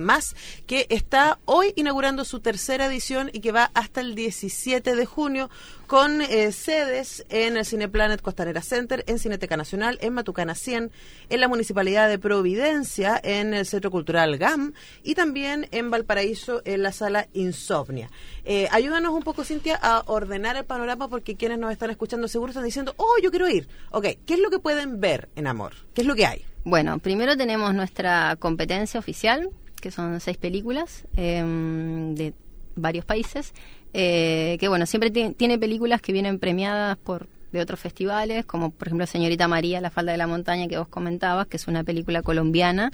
[0.68, 5.50] que está hoy inaugurando su tercera edición y que va hasta el 17 de junio
[5.90, 10.92] con eh, sedes en el Cineplanet Costanera Center, en Cineteca Nacional, en Matucana 100,
[11.28, 14.72] en la Municipalidad de Providencia, en el Centro Cultural GAM
[15.02, 18.08] y también en Valparaíso, en la Sala Insomnia.
[18.44, 22.50] Eh, ayúdanos un poco, Cintia, a ordenar el panorama porque quienes nos están escuchando seguro
[22.50, 23.66] están diciendo, oh, yo quiero ir.
[23.90, 25.72] Ok, ¿qué es lo que pueden ver en Amor?
[25.92, 26.44] ¿Qué es lo que hay?
[26.62, 32.32] Bueno, primero tenemos nuestra competencia oficial, que son seis películas em, de
[32.76, 33.54] varios países,
[33.92, 38.70] eh, que bueno, siempre ti- tiene películas que vienen premiadas por de otros festivales, como
[38.70, 41.82] por ejemplo Señorita María, La falda de la montaña que vos comentabas, que es una
[41.82, 42.92] película colombiana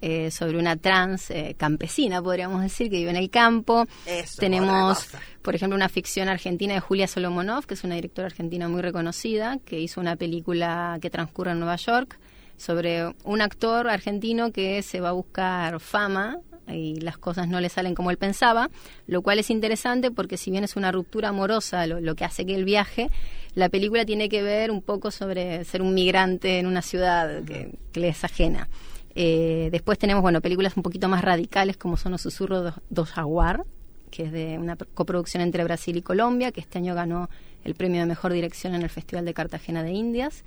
[0.00, 3.86] eh, sobre una trans eh, campesina, podríamos decir, que vive en el campo.
[4.04, 5.06] Eso, Tenemos,
[5.42, 9.58] por ejemplo, una ficción argentina de Julia Solomonov, que es una directora argentina muy reconocida,
[9.64, 12.18] que hizo una película que transcurre en Nueva York
[12.56, 16.38] sobre un actor argentino que se va a buscar fama
[16.68, 18.70] y las cosas no le salen como él pensaba,
[19.06, 22.46] lo cual es interesante porque si bien es una ruptura amorosa lo, lo que hace
[22.46, 23.10] que él viaje,
[23.54, 27.74] la película tiene que ver un poco sobre ser un migrante en una ciudad que,
[27.92, 28.68] que le es ajena.
[29.14, 33.04] Eh, después tenemos, bueno, películas un poquito más radicales como son Los susurros do, do
[33.04, 33.64] jaguar,
[34.10, 37.28] que es de una coproducción entre Brasil y Colombia, que este año ganó
[37.64, 40.44] el premio de mejor dirección en el Festival de Cartagena de Indias.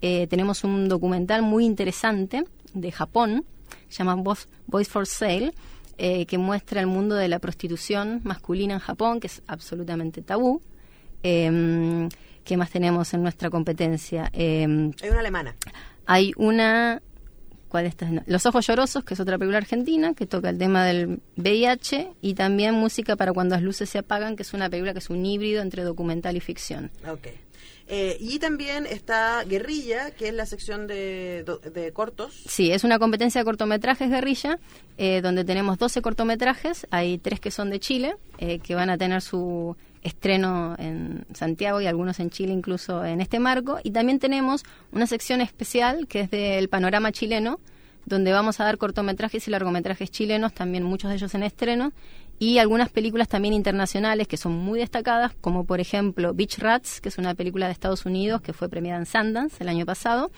[0.00, 2.44] Eh, tenemos un documental muy interesante
[2.74, 3.44] de Japón,
[3.98, 5.52] llama Voice, for Sale,
[5.98, 10.60] eh, que muestra el mundo de la prostitución masculina en Japón, que es absolutamente tabú.
[11.22, 12.08] Eh,
[12.44, 14.28] ¿Qué más tenemos en nuestra competencia?
[14.32, 14.62] Eh,
[15.02, 15.54] Hay una alemana.
[16.06, 17.00] hay una...
[17.68, 18.06] ¿Cuál está?
[18.26, 22.34] Los Ojos Llorosos, que es otra película argentina, que toca el tema del VIH, y
[22.34, 25.24] también Música para cuando las luces se apagan, que es una película que es un
[25.24, 26.90] híbrido entre documental y ficción.
[27.10, 27.28] Ok.
[27.94, 32.42] Eh, y también está Guerrilla, que es la sección de, de cortos.
[32.46, 34.58] Sí, es una competencia de cortometrajes guerrilla,
[34.96, 38.96] eh, donde tenemos 12 cortometrajes, hay tres que son de Chile, eh, que van a
[38.96, 44.18] tener su estreno en Santiago y algunos en Chile incluso en este marco, y también
[44.18, 47.60] tenemos una sección especial que es del panorama chileno,
[48.06, 51.92] donde vamos a dar cortometrajes y largometrajes chilenos, también muchos de ellos en estreno,
[52.42, 57.08] y algunas películas también internacionales que son muy destacadas, como por ejemplo Beach Rats, que
[57.08, 60.32] es una película de Estados Unidos que fue premiada en Sundance el año pasado,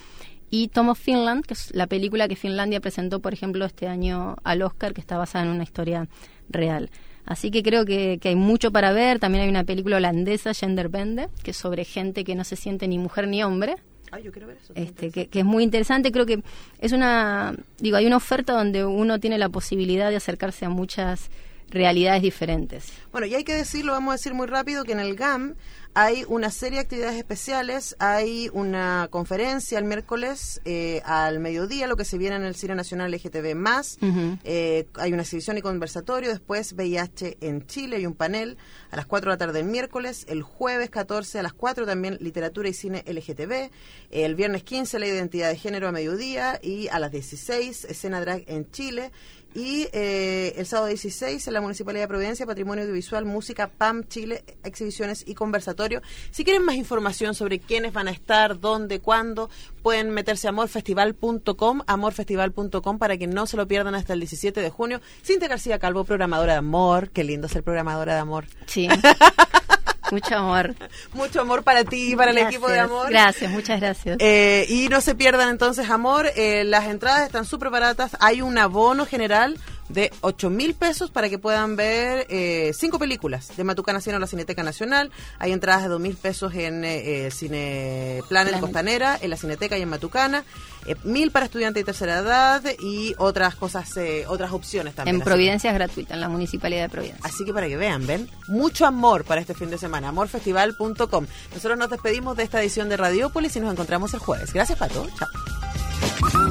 [0.51, 4.37] y Tom of Finland, que es la película que Finlandia presentó, por ejemplo, este año
[4.45, 6.07] al Oscar, que está basada en una historia
[6.51, 6.91] real.
[7.25, 9.19] Así que creo que, que hay mucho para ver.
[9.19, 12.99] También hay una película holandesa, Genderbende, que es sobre gente que no se siente ni
[12.99, 13.77] mujer ni hombre.
[14.13, 14.75] Ay, yo quiero ver eso.
[14.77, 16.13] Este, que, que es muy interesante.
[16.13, 16.43] Creo que
[16.81, 21.31] es una, digo, hay una oferta donde uno tiene la posibilidad de acercarse a muchas
[21.75, 22.87] realidades diferentes.
[23.12, 25.55] Bueno, y hay que decirlo, vamos a decir muy rápido, que en el GAM
[25.97, 31.97] hay una serie de actividades especiales, hay una conferencia el miércoles eh, al mediodía, lo
[31.97, 33.55] que se viene en el Cine Nacional LGTB+,
[34.03, 34.39] Ujú.
[34.43, 38.57] eh, hay una exhibición y conversatorio, después VIH en Chile, hay un panel
[38.91, 42.18] a las 4 de la tarde el miércoles, el jueves 14 a las 4 también
[42.20, 43.70] literatura y cine LGTB,
[44.11, 48.43] el viernes 15 la identidad de género a mediodía y a las 16 escena drag
[48.49, 49.12] en Chile
[49.55, 54.45] y eh, el sábado 16 en la Municipalidad de Providencia, Patrimonio Audiovisual, Música, PAM, Chile,
[54.65, 56.03] exhibiciones y conversatorio.
[56.33, 59.51] Si quieren más información sobre quiénes van a estar, dónde, cuándo,
[59.83, 64.71] pueden meterse a amorfestival.com, amorfestival.com para que no se lo pierdan hasta el 17 de
[64.71, 65.01] junio.
[65.25, 67.11] Cintia García Calvo, programadora de amor.
[67.11, 68.47] Qué lindo ser programadora de amor.
[68.67, 68.89] Sí.
[70.11, 70.75] Mucho amor.
[71.13, 73.09] Mucho amor para ti y para el equipo de amor.
[73.11, 74.17] Gracias, muchas gracias.
[74.21, 76.31] Eh, y no se pierdan entonces, amor.
[76.37, 78.17] eh, las entradas están súper baratas.
[78.21, 83.57] Hay un abono general de 8 mil pesos para que puedan ver eh, cinco películas
[83.57, 85.11] de Matucana Cine o la Cineteca Nacional.
[85.39, 88.61] Hay entradas de 2 mil pesos en eh, Cine Planet Planet.
[88.61, 90.45] Costanera, en la Cineteca y en Matucana.
[90.87, 95.16] Eh, mil para estudiantes de tercera edad y otras cosas, eh, otras opciones también.
[95.16, 97.24] En Providencia es gratuita, en la Municipalidad de Providencia.
[97.24, 101.26] Así que para que vean, ven, mucho amor para este fin de semana, amorfestival.com.
[101.55, 104.53] Nosotros nos despedimos de esta edición de Radiópolis y nos encontramos el jueves.
[104.53, 105.07] Gracias, Pato.
[105.18, 106.44] Chao.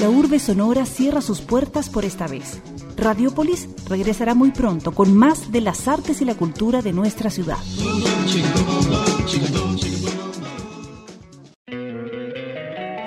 [0.00, 2.62] La urbe sonora cierra sus puertas por esta vez.
[2.96, 7.58] Radiopolis regresará muy pronto con más de las artes y la cultura de nuestra ciudad.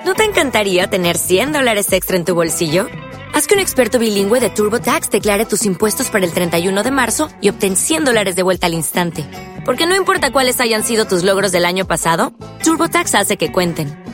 [0.04, 2.86] ¿No te encantaría tener 100 dólares extra en tu bolsillo?
[3.32, 7.28] Haz que un experto bilingüe de TurboTax declare tus impuestos para el 31 de marzo
[7.40, 9.28] y obtén 100 dólares de vuelta al instante.
[9.64, 12.32] Porque no importa cuáles hayan sido tus logros del año pasado,
[12.62, 14.13] TurboTax hace que cuenten.